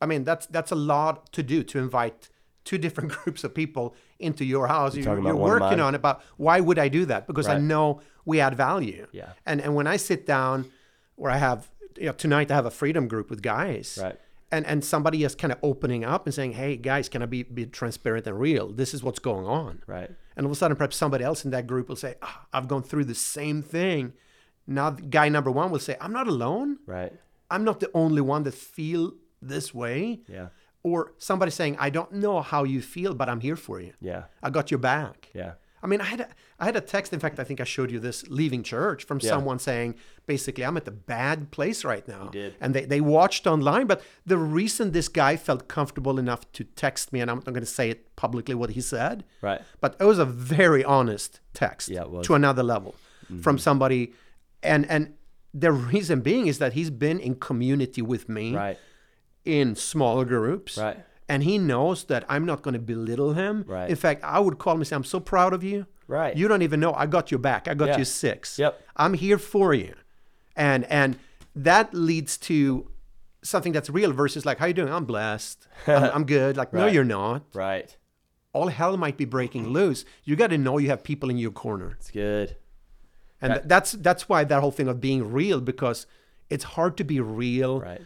I 0.00 0.06
mean, 0.06 0.24
that's 0.24 0.46
that's 0.46 0.72
a 0.72 0.76
lot 0.76 1.32
to 1.32 1.42
do 1.42 1.62
to 1.64 1.78
invite 1.78 2.28
two 2.64 2.78
different 2.78 3.12
groups 3.24 3.44
of 3.44 3.54
people 3.54 3.94
into 4.18 4.44
your 4.44 4.66
house. 4.66 4.94
You're, 4.94 5.04
talking 5.04 5.20
about 5.20 5.36
you're 5.36 5.60
working 5.60 5.80
on 5.80 5.94
it, 5.94 6.02
but 6.02 6.22
why 6.36 6.60
would 6.60 6.78
I 6.78 6.88
do 6.88 7.06
that? 7.06 7.26
Because 7.26 7.46
I 7.46 7.58
know 7.58 8.00
we 8.24 8.40
add 8.40 8.56
value. 8.56 9.06
Yeah. 9.12 9.32
And 9.46 9.60
and 9.60 9.74
when 9.74 9.86
I 9.86 9.96
sit 9.96 10.26
down, 10.26 10.66
where 11.16 11.30
I 11.30 11.36
have 11.36 11.70
you 11.96 12.06
know, 12.06 12.12
tonight 12.12 12.50
I 12.50 12.54
have 12.54 12.66
a 12.66 12.70
freedom 12.70 13.08
group 13.08 13.30
with 13.30 13.42
guys. 13.42 13.98
Right. 14.02 14.18
And 14.50 14.66
and 14.66 14.84
somebody 14.84 15.24
is 15.24 15.34
kind 15.34 15.52
of 15.52 15.58
opening 15.62 16.04
up 16.04 16.26
and 16.26 16.34
saying, 16.34 16.52
"Hey 16.52 16.76
guys, 16.76 17.08
can 17.08 17.22
I 17.22 17.26
be 17.26 17.42
be 17.44 17.66
transparent 17.66 18.26
and 18.26 18.38
real? 18.38 18.68
This 18.68 18.94
is 18.94 19.02
what's 19.02 19.18
going 19.18 19.46
on." 19.46 19.82
Right. 19.86 20.10
And 20.36 20.46
all 20.46 20.50
of 20.50 20.56
a 20.56 20.58
sudden, 20.58 20.76
perhaps 20.76 20.96
somebody 20.96 21.24
else 21.24 21.44
in 21.44 21.50
that 21.52 21.66
group 21.66 21.88
will 21.88 21.96
say, 21.96 22.16
"Ah, 22.22 22.46
"I've 22.52 22.68
gone 22.68 22.82
through 22.82 23.04
the 23.04 23.14
same 23.14 23.62
thing." 23.62 24.12
Now, 24.66 24.90
guy 24.90 25.28
number 25.28 25.50
one 25.50 25.70
will 25.70 25.78
say, 25.78 25.96
"I'm 26.00 26.12
not 26.12 26.26
alone. 26.28 26.78
Right. 26.86 27.12
I'm 27.50 27.64
not 27.64 27.80
the 27.80 27.90
only 27.94 28.22
one 28.22 28.42
that 28.44 28.54
feel 28.54 29.12
this 29.42 29.74
way." 29.74 30.20
Yeah. 30.28 30.48
Or 30.82 31.12
somebody 31.18 31.50
saying, 31.50 31.76
"I 31.78 31.90
don't 31.90 32.12
know 32.12 32.40
how 32.42 32.64
you 32.64 32.80
feel, 32.82 33.14
but 33.14 33.28
I'm 33.28 33.40
here 33.40 33.56
for 33.56 33.80
you. 33.80 33.92
Yeah. 34.00 34.24
I 34.42 34.50
got 34.50 34.70
your 34.70 34.80
back." 34.80 35.30
Yeah. 35.34 35.52
I 35.82 35.86
mean, 35.86 36.00
I 36.00 36.04
had 36.04 36.20
a, 36.22 36.28
I 36.58 36.64
had 36.64 36.76
a 36.76 36.80
text. 36.80 37.12
In 37.12 37.20
fact, 37.20 37.38
I 37.38 37.44
think 37.44 37.60
I 37.60 37.64
showed 37.64 37.90
you 37.90 38.00
this 38.00 38.26
leaving 38.28 38.62
church 38.62 39.04
from 39.04 39.18
Yeah. 39.20 39.28
someone 39.28 39.58
saying, 39.58 39.96
basically, 40.26 40.64
I'm 40.64 40.78
at 40.78 40.88
a 40.88 40.90
bad 40.90 41.50
place 41.50 41.84
right 41.84 42.08
now. 42.08 42.28
did. 42.32 42.54
And 42.58 42.74
they, 42.74 42.86
they 42.86 43.02
watched 43.02 43.46
online. 43.46 43.86
But 43.86 44.00
the 44.24 44.38
reason 44.38 44.92
this 44.92 45.08
guy 45.10 45.36
felt 45.36 45.68
comfortable 45.68 46.18
enough 46.18 46.50
to 46.52 46.64
text 46.64 47.12
me, 47.12 47.20
and 47.20 47.30
I'm 47.30 47.36
not 47.40 47.52
going 47.56 47.60
to 47.60 47.66
say 47.66 47.90
it 47.90 48.16
publicly 48.16 48.54
what 48.54 48.70
he 48.70 48.80
said, 48.80 49.24
Right. 49.42 49.60
but 49.82 49.94
it 50.00 50.04
was 50.04 50.18
a 50.18 50.24
very 50.24 50.82
honest 50.82 51.40
text 51.52 51.90
Yeah. 51.90 52.04
Mm-hmm. 52.04 52.22
to 52.22 52.34
another 52.34 52.62
level 52.62 52.94
from 53.42 53.58
somebody. 53.58 54.14
And, 54.64 54.88
and 54.90 55.14
the 55.52 55.70
reason 55.72 56.20
being 56.20 56.46
is 56.46 56.58
that 56.58 56.72
he's 56.72 56.90
been 56.90 57.20
in 57.20 57.36
community 57.36 58.02
with 58.02 58.28
me 58.28 58.54
Right. 58.56 58.78
in 59.44 59.76
smaller 59.76 60.24
groups. 60.24 60.78
Right. 60.78 60.98
And 61.28 61.42
he 61.42 61.58
knows 61.58 62.04
that 62.04 62.24
I'm 62.28 62.44
not 62.44 62.62
going 62.62 62.74
to 62.74 62.80
belittle 62.80 63.32
him. 63.34 63.64
Right. 63.66 63.88
In 63.88 63.96
fact, 63.96 64.22
I 64.24 64.38
would 64.40 64.58
call 64.58 64.74
him 64.74 64.80
and 64.80 64.86
say, 64.88 64.96
I'm 64.96 65.04
so 65.04 65.20
proud 65.20 65.52
of 65.54 65.62
you. 65.64 65.86
Right. 66.06 66.36
You 66.36 66.48
don't 66.48 66.62
even 66.62 66.80
know. 66.80 66.92
I 66.92 67.06
got 67.06 67.30
your 67.30 67.38
back. 67.40 67.66
I 67.66 67.74
got 67.74 67.88
Yeah. 67.88 67.98
you 67.98 68.04
six. 68.04 68.58
Yep. 68.58 68.78
I'm 68.96 69.14
here 69.14 69.38
for 69.38 69.72
you. 69.72 69.94
And 70.56 70.84
and 70.90 71.16
that 71.56 71.94
leads 71.94 72.36
to 72.38 72.90
something 73.42 73.72
that's 73.72 73.88
real 73.88 74.12
versus 74.12 74.44
like, 74.44 74.58
how 74.58 74.66
you 74.66 74.74
doing? 74.74 74.92
I'm 74.92 75.04
blessed. 75.06 75.66
I'm, 75.86 76.04
I'm 76.14 76.24
good. 76.24 76.56
Like, 76.56 76.72
no, 76.72 76.86
you're 76.86 77.04
not. 77.04 77.44
Right. 77.54 77.96
All 78.52 78.68
hell 78.68 78.96
might 78.96 79.16
be 79.16 79.24
breaking 79.24 79.68
loose. 79.68 80.04
You 80.24 80.36
got 80.36 80.48
to 80.50 80.58
know 80.58 80.78
you 80.78 80.88
have 80.90 81.02
people 81.02 81.30
in 81.30 81.38
your 81.38 81.50
corner. 81.52 81.92
It's 81.98 82.10
good. 82.10 82.56
And 83.44 83.50
Right. 83.52 83.58
th- 83.60 83.68
that's 83.68 83.92
that's 83.92 84.28
why 84.28 84.42
that 84.44 84.60
whole 84.62 84.70
thing 84.78 84.88
of 84.88 85.00
being 85.00 85.22
real 85.40 85.60
because 85.60 86.06
it's 86.50 86.64
hard 86.76 86.96
to 86.96 87.04
be 87.04 87.20
real 87.20 87.80
Right. 87.80 88.00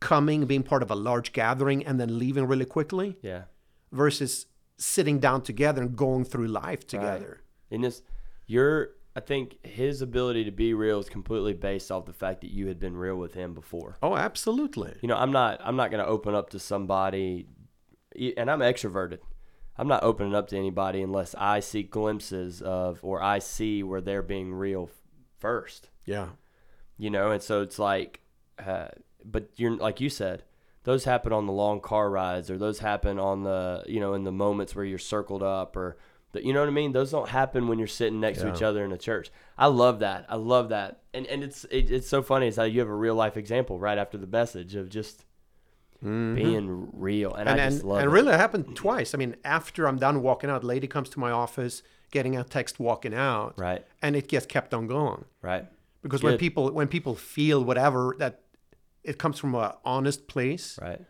coming 0.00 0.44
being 0.46 0.62
part 0.62 0.82
of 0.82 0.90
a 0.90 0.94
large 0.94 1.32
gathering 1.32 1.84
and 1.86 1.98
then 2.00 2.18
leaving 2.18 2.44
really 2.46 2.66
quickly 2.76 3.16
Yeah. 3.22 3.44
versus 3.92 4.46
sitting 4.76 5.18
down 5.20 5.40
together 5.42 5.80
and 5.82 5.96
going 5.96 6.24
through 6.24 6.48
life 6.48 6.86
together. 6.86 7.40
And 7.70 7.82
this, 7.84 8.02
your, 8.46 8.90
I 9.16 9.20
think 9.20 9.64
his 9.64 10.02
ability 10.02 10.44
to 10.44 10.50
be 10.50 10.74
real 10.74 10.98
is 10.98 11.08
completely 11.08 11.54
based 11.54 11.90
off 11.92 12.04
the 12.04 12.12
fact 12.12 12.40
that 12.42 12.50
you 12.50 12.66
had 12.66 12.78
been 12.78 12.96
real 12.96 13.16
with 13.16 13.34
him 13.34 13.54
before. 13.54 13.96
Oh, 14.02 14.16
absolutely. 14.16 14.92
You 15.00 15.08
know, 15.08 15.16
I'm 15.16 15.32
not, 15.32 15.60
I'm 15.64 15.76
not 15.76 15.90
going 15.90 16.04
to 16.04 16.10
open 16.10 16.34
up 16.34 16.50
to 16.50 16.58
somebody, 16.58 17.46
and 18.36 18.50
I'm 18.50 18.60
extroverted. 18.60 19.20
I'm 19.76 19.88
not 19.88 20.04
opening 20.04 20.34
up 20.34 20.48
to 20.48 20.56
anybody 20.56 21.02
unless 21.02 21.34
I 21.36 21.60
see 21.60 21.82
glimpses 21.82 22.62
of, 22.62 23.00
or 23.02 23.22
I 23.22 23.40
see 23.40 23.82
where 23.82 24.00
they're 24.00 24.22
being 24.22 24.54
real 24.54 24.88
first. 25.38 25.90
Yeah. 26.04 26.28
you 26.98 27.10
know 27.10 27.30
and 27.30 27.42
so 27.42 27.62
it's 27.62 27.78
like 27.78 28.20
uh, 28.64 28.88
but 29.24 29.48
you're 29.56 29.76
like 29.76 30.00
you 30.00 30.08
said 30.10 30.42
those 30.84 31.04
happen 31.04 31.32
on 31.32 31.46
the 31.46 31.52
long 31.52 31.80
car 31.80 32.10
rides 32.10 32.50
or 32.50 32.58
those 32.58 32.78
happen 32.80 33.18
on 33.18 33.42
the 33.42 33.82
you 33.86 34.00
know 34.00 34.12
in 34.14 34.24
the 34.24 34.32
moments 34.32 34.74
where 34.76 34.84
you're 34.84 34.98
circled 34.98 35.42
up 35.42 35.76
or 35.76 35.96
the, 36.32 36.44
you 36.44 36.52
know 36.52 36.60
what 36.60 36.68
i 36.68 36.72
mean? 36.72 36.92
Those 36.92 37.10
don't 37.10 37.28
happen 37.28 37.68
when 37.68 37.78
you're 37.78 37.88
sitting 37.88 38.20
next 38.20 38.40
to 38.40 38.52
each 38.52 38.62
other 38.62 38.84
in 38.84 38.92
a 38.92 38.98
church. 38.98 39.30
I 39.56 39.66
love 39.66 40.00
that. 40.00 40.26
I 40.28 40.36
love 40.36 40.68
that. 40.70 41.00
And 41.14 41.26
and 41.26 41.42
it's 41.42 41.64
it, 41.70 41.90
it's 41.90 42.08
so 42.08 42.22
funny 42.22 42.48
is 42.48 42.56
how 42.56 42.64
you 42.64 42.80
have 42.80 42.88
a 42.88 42.94
real 42.94 43.14
life 43.14 43.36
example 43.36 43.78
right 43.78 43.96
after 43.98 44.18
the 44.18 44.26
message 44.26 44.74
of 44.74 44.88
just 44.90 45.24
being 46.04 46.88
real 46.92 47.32
and, 47.34 47.48
Mm-hmm. 47.48 47.48
and 47.48 47.60
i 47.60 47.64
and, 47.64 47.72
just 47.74 47.84
love 47.84 47.98
and 47.98 48.08
it. 48.08 48.12
really 48.12 48.32
it 48.32 48.36
happened 48.36 48.76
twice. 48.76 49.14
I 49.14 49.18
mean, 49.18 49.36
after 49.44 49.88
I'm 49.88 49.96
done 49.98 50.22
walking 50.22 50.50
out, 50.50 50.62
lady 50.62 50.86
comes 50.86 51.08
to 51.10 51.18
my 51.18 51.30
office, 51.30 51.82
getting 52.10 52.36
a 52.36 52.44
text 52.44 52.78
walking 52.78 53.14
out, 53.14 53.54
right 53.58 53.84
and 54.02 54.14
it 54.14 54.28
gets 54.28 54.46
kept 54.46 54.74
on 54.74 54.86
going 54.86 55.24
right 55.42 55.66
because 56.02 56.22
when 56.22 56.36
people 56.38 56.70
when 56.72 56.88
people 56.88 57.14
feel 57.14 57.64
whatever 57.64 58.14
that 58.18 58.40
it 59.02 59.18
comes 59.18 59.38
from 59.38 59.54
a 59.54 59.76
honest 59.84 60.28
place, 60.28 60.78
right 60.80 61.00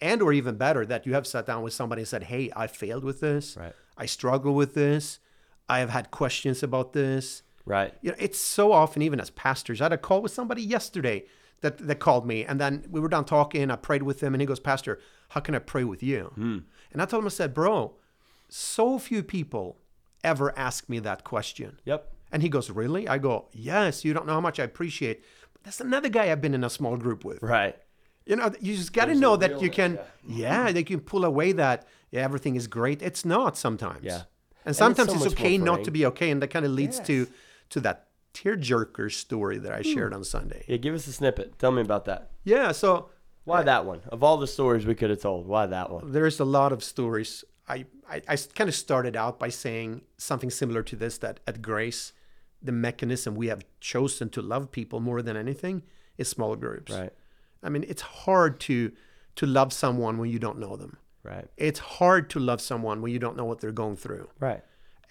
and 0.00 0.20
or 0.20 0.32
even 0.32 0.56
better 0.56 0.84
that 0.86 1.06
you 1.06 1.14
have 1.14 1.26
sat 1.26 1.46
down 1.46 1.62
with 1.62 1.72
somebody 1.72 2.02
and 2.02 2.08
said, 2.08 2.24
"Hey, 2.24 2.50
I 2.54 2.66
failed 2.66 3.04
with 3.04 3.20
this. 3.20 3.56
Right. 3.56 3.74
I 3.96 4.06
struggle 4.06 4.54
with 4.54 4.74
this. 4.74 5.18
I 5.68 5.78
have 5.80 5.90
had 5.90 6.10
questions 6.10 6.62
about 6.62 6.92
this." 6.92 7.42
right 7.64 7.94
You 8.02 8.10
know, 8.10 8.16
it's 8.18 8.40
so 8.40 8.72
often, 8.72 9.02
even 9.02 9.20
as 9.20 9.30
pastors, 9.30 9.80
I 9.80 9.84
had 9.84 9.92
a 9.92 9.98
call 9.98 10.20
with 10.22 10.32
somebody 10.32 10.62
yesterday 10.62 11.24
that, 11.62 11.78
that 11.78 11.98
called 11.98 12.26
me, 12.26 12.44
and 12.44 12.60
then 12.60 12.84
we 12.90 13.00
were 13.00 13.08
done 13.08 13.24
talking. 13.24 13.70
I 13.70 13.76
prayed 13.76 14.02
with 14.02 14.22
him, 14.22 14.34
and 14.34 14.40
he 14.40 14.46
goes, 14.46 14.60
Pastor, 14.60 15.00
how 15.30 15.40
can 15.40 15.54
I 15.54 15.58
pray 15.58 15.84
with 15.84 16.02
you? 16.02 16.32
And 16.36 17.00
I 17.00 17.06
told 17.06 17.22
him, 17.22 17.26
I 17.26 17.30
said, 17.30 17.54
Bro, 17.54 17.94
so 18.48 18.98
few 18.98 19.22
people 19.22 19.78
ever 20.22 20.56
ask 20.58 20.88
me 20.88 20.98
that 21.00 21.24
question. 21.24 21.80
yep 21.84 22.12
And 22.30 22.42
he 22.42 22.48
goes, 22.48 22.68
Really? 22.70 23.08
I 23.08 23.18
go, 23.18 23.48
Yes, 23.52 24.04
you 24.04 24.12
don't 24.12 24.26
know 24.26 24.34
how 24.34 24.40
much 24.40 24.60
I 24.60 24.64
appreciate. 24.64 25.24
But 25.52 25.64
that's 25.64 25.80
another 25.80 26.08
guy 26.10 26.30
I've 26.30 26.42
been 26.42 26.54
in 26.54 26.64
a 26.64 26.70
small 26.70 26.96
group 26.96 27.24
with. 27.24 27.42
right 27.42 27.76
You 28.26 28.36
know, 28.36 28.52
you 28.60 28.76
just 28.76 28.92
got 28.92 29.06
to 29.06 29.14
know 29.14 29.36
that 29.36 29.62
you 29.62 29.70
can, 29.70 29.98
yeah, 30.26 30.70
they 30.76 30.84
can 30.84 31.00
pull 31.00 31.24
away 31.24 31.52
that 31.52 31.86
yeah, 32.10 32.20
everything 32.22 32.56
is 32.56 32.66
great. 32.66 33.00
It's 33.00 33.24
not 33.24 33.56
sometimes. 33.56 34.04
Yeah. 34.04 34.22
And 34.66 34.76
sometimes 34.76 35.08
so 35.08 35.14
it's, 35.16 35.24
much 35.24 35.38
more 35.38 35.46
okay 35.46 35.58
not 35.58 35.84
to 35.84 35.90
be 35.90 36.06
okay. 36.06 36.30
And 36.30 36.42
that 36.42 36.48
kind 36.48 36.64
of 36.64 36.72
leads 36.72 37.00
to 37.00 37.26
to 37.70 37.80
that 37.80 38.08
tearjerker 38.34 39.10
story 39.12 39.58
that 39.58 39.72
Hmm. 39.72 39.78
I 39.78 39.82
shared 39.82 40.14
on 40.14 40.24
Sunday. 40.24 40.64
yeah 40.68 40.76
give 40.78 40.94
us 40.94 41.06
a 41.06 41.12
snippet 41.12 41.58
tell 41.58 41.70
me 41.72 41.82
about 41.82 42.04
that 42.06 42.30
Yeah. 42.44 42.72
So 42.72 43.10
why 43.44 43.62
that 43.62 43.84
one 43.86 44.00
of 44.08 44.22
all 44.22 44.36
the 44.36 44.46
stories 44.46 44.86
we 44.86 44.94
could 44.94 45.10
have 45.10 45.20
told 45.20 45.46
why 45.46 45.66
that 45.66 45.90
one 45.90 46.12
there's 46.12 46.40
a 46.40 46.44
lot 46.44 46.72
of 46.72 46.82
stories. 46.82 47.44
I, 47.68 47.86
I, 48.10 48.20
I 48.28 48.36
kind 48.54 48.68
of 48.68 48.74
started 48.74 49.16
out 49.16 49.38
by 49.38 49.48
saying 49.48 50.02
something 50.16 50.50
similar 50.50 50.82
to 50.82 50.96
this 50.96 51.18
that 51.18 51.38
at 51.46 51.62
Grace, 51.62 52.12
the 52.60 52.72
mechanism 52.72 53.34
we 53.36 53.46
have 53.48 53.64
chosen 53.80 54.28
to 54.30 54.42
love 54.42 54.72
people 54.72 54.98
more 55.00 55.22
than 55.22 55.36
anything 55.36 55.82
is 56.18 56.28
small 56.28 56.56
groups. 56.56 56.92
right 56.92 57.12
I 57.62 57.68
mean, 57.68 57.84
it's 57.88 58.02
hard 58.02 58.58
to 58.60 58.92
to 59.36 59.46
love 59.46 59.72
someone 59.72 60.18
when 60.18 60.28
you 60.30 60.38
don't 60.38 60.58
know 60.58 60.76
them. 60.76 60.96
right 61.22 61.46
It's 61.56 61.78
hard 61.78 62.28
to 62.30 62.38
love 62.40 62.60
someone 62.60 63.00
when 63.02 63.12
you 63.12 63.18
don't 63.18 63.36
know 63.36 63.44
what 63.44 63.60
they're 63.60 63.72
going 63.84 63.96
through. 63.96 64.28
right 64.40 64.62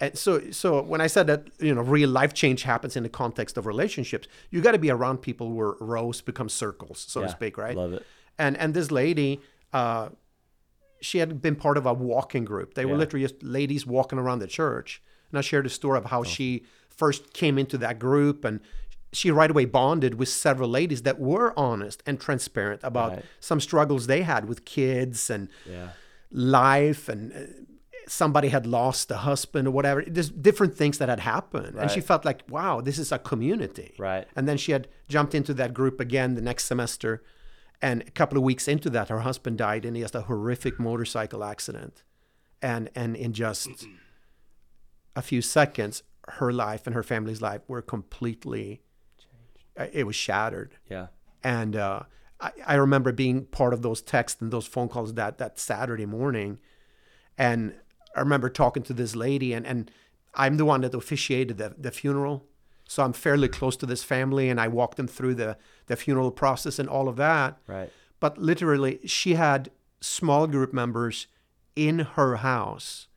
And 0.02 0.18
so, 0.18 0.32
so 0.52 0.82
when 0.82 1.00
I 1.00 1.08
said 1.08 1.28
that, 1.28 1.42
you 1.60 1.74
know, 1.76 1.82
real 1.82 2.10
life 2.10 2.34
change 2.34 2.64
happens 2.64 2.96
in 2.96 3.04
the 3.04 3.10
context 3.10 3.56
of 3.58 3.66
relationships, 3.66 4.28
you 4.50 4.60
got 4.62 4.72
to 4.74 4.80
be 4.80 4.90
around 4.90 5.20
people 5.20 5.52
where 5.52 5.74
rows 5.80 6.22
become 6.22 6.50
circles, 6.50 7.06
so 7.08 7.22
to 7.22 7.30
speak, 7.30 7.58
right? 7.58 7.78
love 7.78 7.94
it 7.94 8.04
And 8.40 8.58
and 8.58 8.74
this 8.74 8.90
lady, 8.92 9.40
uh, 9.74 10.10
she 11.08 11.20
had 11.20 11.42
been 11.42 11.56
part 11.56 11.78
of 11.78 11.86
a 11.86 11.94
walking 11.94 12.46
group. 12.46 12.74
They 12.74 12.86
were 12.86 12.98
literally 12.98 13.26
just 13.28 13.42
ladies 13.44 13.86
walking 13.86 14.20
around 14.20 14.40
the 14.40 14.48
church. 14.48 15.02
And 15.30 15.38
I 15.38 15.42
shared 15.42 15.66
a 15.66 15.70
story 15.70 15.98
of 16.00 16.06
Oh. 16.06 16.10
how 16.16 16.24
she 16.24 16.64
first 16.90 17.34
came 17.34 17.58
into 17.58 17.78
that 17.86 17.98
group 18.00 18.44
and 18.46 18.60
she 19.14 19.30
right 19.32 19.52
away 19.52 19.66
bonded 19.66 20.14
with 20.16 20.30
several 20.30 20.70
ladies 20.70 21.02
that 21.04 21.20
were 21.20 21.48
honest 21.58 22.02
and 22.08 22.20
transparent 22.20 22.82
about 22.84 23.12
Right. 23.12 23.26
some 23.40 23.60
struggles 23.60 24.08
they 24.08 24.22
had 24.24 24.42
with 24.50 24.60
kids 24.66 25.30
and 25.30 25.50
yeah 25.66 25.90
life 26.32 27.10
and 27.10 27.34
uh, 27.34 27.38
somebody 28.12 28.50
had 28.50 28.66
lost 28.66 29.10
a 29.12 29.18
husband 29.30 29.68
or 29.68 29.72
whatever 29.72 30.04
there's 30.16 30.30
different 30.30 30.76
things 30.76 30.98
that 30.98 31.08
had 31.08 31.22
happened 31.22 31.76
and 31.78 31.90
she 31.90 32.02
felt 32.02 32.26
like 32.26 32.40
wow 32.50 32.82
this 32.82 32.98
is 33.00 33.10
a 33.12 33.20
community 33.32 33.94
Right. 33.98 34.28
and 34.36 34.48
then 34.50 34.58
she 34.58 34.72
had 34.74 34.88
jumped 35.08 35.34
into 35.34 35.54
that 35.54 35.74
group 35.74 36.00
again 36.00 36.36
the 36.36 36.42
next 36.42 36.66
semester 36.66 37.24
and 37.82 38.02
a 38.02 38.12
couple 38.12 38.38
of 38.38 38.44
weeks 38.44 38.68
into 38.68 38.90
that 38.90 39.08
her 39.10 39.22
husband 39.22 39.58
died 39.58 39.86
in 39.86 39.96
just 39.96 40.14
a 40.16 40.22
horrific 40.30 40.76
motorcycle 40.80 41.42
accident 41.44 42.04
and 42.62 42.90
and 42.96 43.16
in 43.16 43.32
just 43.34 43.70
a 45.16 45.22
few 45.22 45.42
seconds 45.42 46.04
her 46.40 46.52
life 46.52 46.86
and 46.88 46.94
her 46.96 47.04
family's 47.04 47.42
life 47.42 47.62
were 47.68 47.82
completely 47.82 48.82
Changed. 49.78 49.96
it 49.96 50.06
was 50.06 50.16
shattered 50.16 50.76
Yeah. 50.90 51.08
and 51.44 51.76
uh, 51.76 52.02
I, 52.40 52.52
I 52.68 52.76
remember 52.76 53.12
being 53.12 53.46
part 53.46 53.74
of 53.74 53.82
those 53.84 54.02
texts 54.02 54.42
and 54.42 54.52
those 54.52 54.68
phone 54.68 54.90
calls 54.90 55.14
that 55.14 55.38
that 55.38 55.60
Saturday 55.60 56.06
morning. 56.08 56.58
And 57.38 57.74
I 58.16 58.20
remember 58.20 58.50
talking 58.50 58.84
to 58.84 58.94
this 58.94 59.16
lady, 59.16 59.54
and, 59.54 59.66
and 59.66 59.90
I'm 60.34 60.58
the 60.58 60.66
one 60.66 60.82
that 60.82 60.94
officiated 60.94 61.58
the, 61.58 61.76
the 61.78 61.92
funeral. 61.92 62.46
So 62.88 63.04
I'm 63.04 63.14
fairly 63.14 63.48
close 63.48 63.78
to 63.78 63.86
this 63.86 64.04
family, 64.04 64.50
and 64.50 64.60
I 64.60 64.68
walked 64.68 64.98
them 64.98 65.08
through 65.08 65.36
the, 65.36 65.58
the 65.88 65.96
funeral 65.96 66.32
process 66.32 66.78
and 66.80 66.90
all 66.90 67.08
of 67.08 67.16
that. 67.18 67.58
Right. 67.68 67.90
But 68.20 68.38
literally, 68.38 69.00
she 69.06 69.36
had 69.36 69.72
small 70.02 70.46
group 70.48 70.74
members 70.74 71.28
in 71.76 72.00
her 72.00 72.38
house 72.38 73.08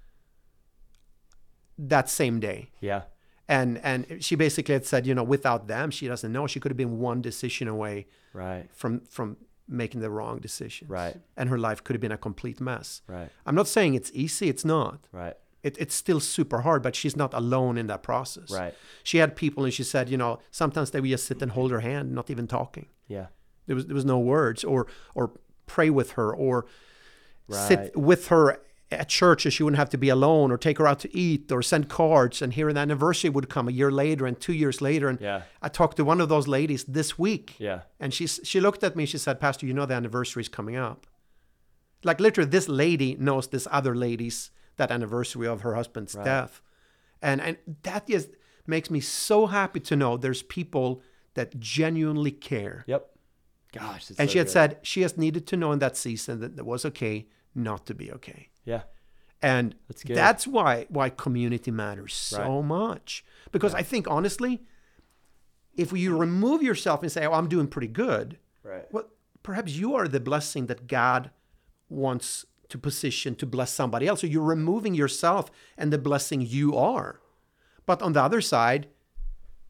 that 1.78 2.08
same 2.08 2.38
day 2.40 2.70
Yeah. 2.80 3.02
and 3.48 3.78
and 3.78 4.22
she 4.24 4.36
basically 4.36 4.74
had 4.74 4.86
said 4.86 5.06
you 5.06 5.14
know 5.14 5.24
without 5.24 5.66
them 5.66 5.90
she 5.90 6.06
doesn't 6.06 6.30
know 6.32 6.46
she 6.46 6.60
could 6.60 6.70
have 6.70 6.76
been 6.76 6.98
one 6.98 7.20
decision 7.20 7.66
away 7.68 8.06
Right. 8.32 8.68
from 8.72 9.00
from 9.10 9.36
making 9.68 10.00
the 10.00 10.10
wrong 10.10 10.38
decisions 10.38 10.90
Right. 10.90 11.16
and 11.36 11.48
her 11.48 11.58
life 11.58 11.82
could 11.84 11.94
have 11.94 12.00
been 12.00 12.12
a 12.12 12.18
complete 12.18 12.60
mess 12.60 13.02
Right. 13.06 13.30
i'm 13.46 13.54
not 13.54 13.68
saying 13.68 13.94
it's 13.94 14.10
easy 14.14 14.48
it's 14.48 14.64
not 14.64 15.08
Right. 15.12 15.34
it, 15.62 15.76
it's 15.78 15.94
still 15.94 16.20
super 16.20 16.60
hard 16.60 16.82
but 16.82 16.94
she's 16.94 17.16
not 17.16 17.32
alone 17.34 17.78
in 17.78 17.86
that 17.86 18.02
process 18.02 18.50
Right. 18.50 18.74
she 19.02 19.18
had 19.18 19.34
people 19.36 19.64
and 19.64 19.72
she 19.72 19.82
said 19.84 20.08
you 20.10 20.18
know 20.18 20.38
sometimes 20.50 20.90
they 20.90 21.00
would 21.00 21.10
just 21.10 21.26
sit 21.26 21.40
and 21.42 21.52
hold 21.52 21.70
her 21.70 21.80
hand 21.80 22.12
not 22.14 22.28
even 22.30 22.46
talking 22.46 22.86
Yeah. 23.08 23.26
there 23.66 23.76
was 23.76 23.86
there 23.86 23.94
was 23.94 24.04
no 24.04 24.18
words 24.18 24.64
or 24.64 24.86
or 25.14 25.32
pray 25.66 25.88
with 25.90 26.10
her 26.12 26.34
or 26.34 26.66
Right. 27.48 27.68
sit 27.68 27.96
with 27.96 28.28
her 28.28 28.58
at 29.00 29.08
church 29.08 29.42
so 29.42 29.50
she 29.50 29.62
wouldn't 29.62 29.78
have 29.78 29.90
to 29.90 29.98
be 29.98 30.08
alone 30.08 30.50
or 30.52 30.58
take 30.58 30.78
her 30.78 30.86
out 30.86 30.98
to 31.00 31.16
eat 31.16 31.50
or 31.52 31.62
send 31.62 31.88
cards 31.88 32.40
and 32.42 32.52
here 32.54 32.68
an 32.68 32.76
anniversary 32.76 33.30
would 33.30 33.48
come 33.48 33.68
a 33.68 33.72
year 33.72 33.90
later 33.90 34.26
and 34.26 34.40
two 34.40 34.52
years 34.52 34.80
later 34.80 35.08
and 35.08 35.20
Yeah. 35.20 35.42
i 35.62 35.68
talked 35.68 35.96
to 35.98 36.04
one 36.04 36.20
of 36.20 36.28
those 36.28 36.46
ladies 36.48 36.84
this 36.84 37.18
week 37.18 37.54
Yeah. 37.58 37.80
and 38.00 38.12
she 38.14 38.26
she 38.26 38.60
looked 38.60 38.82
at 38.84 38.96
me 38.96 39.06
she 39.06 39.18
said 39.18 39.40
pastor 39.40 39.66
you 39.66 39.74
know 39.74 39.86
the 39.86 39.94
anniversary 39.94 40.40
is 40.42 40.48
coming 40.48 40.76
up 40.76 41.06
like 42.02 42.20
literally 42.20 42.50
this 42.50 42.68
lady 42.68 43.16
knows 43.18 43.48
this 43.48 43.66
other 43.70 43.94
lady's 43.94 44.50
that 44.76 44.90
anniversary 44.90 45.46
of 45.46 45.60
her 45.62 45.74
husband's 45.74 46.14
Right. 46.14 46.24
death 46.24 46.60
and 47.22 47.40
and 47.40 47.56
that 47.82 48.06
just 48.06 48.30
makes 48.66 48.90
me 48.90 49.00
so 49.00 49.46
happy 49.46 49.80
to 49.80 49.94
know 49.96 50.16
there's 50.16 50.42
people 50.42 51.02
that 51.34 51.58
genuinely 51.58 52.30
care 52.30 52.84
Yep. 52.86 53.10
Gosh. 53.72 54.08
And 54.10 54.16
so 54.18 54.26
she 54.28 54.38
had 54.38 54.46
good. 54.46 54.52
said 54.52 54.78
she 54.82 55.00
just 55.00 55.18
needed 55.18 55.48
to 55.48 55.56
know 55.56 55.72
in 55.72 55.80
that 55.80 55.96
season 55.96 56.38
that 56.40 56.56
it 56.56 56.64
was 56.64 56.84
okay 56.84 57.26
not 57.56 57.86
to 57.86 57.94
be 57.94 58.12
okay. 58.12 58.50
Yeah. 58.64 58.82
And 59.42 59.74
That's 59.88 60.02
that's 60.04 60.46
why 60.46 60.86
why 60.88 61.10
community 61.10 61.70
matters 61.70 62.14
so 62.14 62.62
much. 62.62 63.24
Because 63.52 63.74
I 63.74 63.82
think 63.82 64.08
honestly, 64.08 64.62
if 65.76 65.92
you 65.92 66.16
remove 66.16 66.62
yourself 66.62 67.02
and 67.02 67.12
say, 67.12 67.26
"Oh, 67.26 67.32
I'm 67.32 67.48
doing 67.48 67.66
pretty 67.66 67.88
good," 67.88 68.38
Right. 68.62 68.86
well, 68.90 69.04
perhaps 69.42 69.72
you 69.72 69.94
are 69.94 70.08
the 70.08 70.20
blessing 70.20 70.66
that 70.66 70.86
God 70.86 71.30
wants 71.90 72.46
to 72.70 72.78
position 72.78 73.34
to 73.36 73.46
bless 73.46 73.70
somebody 73.70 74.06
else. 74.08 74.22
So 74.22 74.26
you're 74.26 74.42
removing 74.42 74.94
yourself 74.94 75.50
and 75.76 75.92
the 75.92 75.98
blessing 75.98 76.40
you 76.40 76.74
are. 76.76 77.20
But 77.86 78.00
on 78.00 78.14
the 78.14 78.22
other 78.22 78.40
side, 78.40 78.88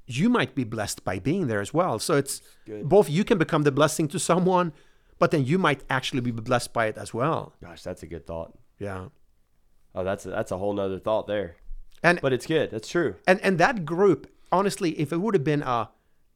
you 0.07 0.29
might 0.29 0.55
be 0.55 0.65
blessed 0.65 1.05
by 1.05 1.19
being 1.19 1.49
there 1.49 1.61
as 1.61 1.75
well. 1.75 1.99
So 1.99 2.17
it's 2.17 2.41
Good. 2.65 2.89
both 2.89 3.11
you 3.11 3.25
can 3.25 3.39
become 3.39 3.63
the 3.63 3.73
blessing 3.73 4.07
to 4.09 4.19
someone, 4.19 4.73
but 5.19 5.33
then 5.33 5.45
you 5.45 5.59
might 5.59 5.83
actually 5.91 6.21
be 6.21 6.31
blessed 6.31 6.73
by 6.73 6.87
it 6.87 6.97
as 6.97 7.13
well. 7.13 7.55
Gosh, 7.61 7.83
that's 7.83 8.03
a 8.03 8.07
good 8.07 8.27
thought. 8.27 8.57
Yeah. 8.79 9.07
Oh, 9.95 10.05
that's 10.05 10.27
a, 10.27 10.31
that's 10.31 10.51
a 10.51 10.59
whole 10.59 10.73
nother 10.73 10.99
thought 10.99 11.27
there. 11.27 11.57
And 12.03 12.21
But 12.21 12.33
it's 12.33 12.47
good. 12.47 12.71
That's 12.71 12.89
true. 12.89 13.15
and 13.27 13.41
and 13.41 13.59
that 13.59 13.85
group, 13.85 14.31
honestly, 14.53 14.99
if 15.01 15.13
it 15.13 15.19
would 15.19 15.35
have 15.35 15.45
been 15.45 15.63
a 15.63 15.91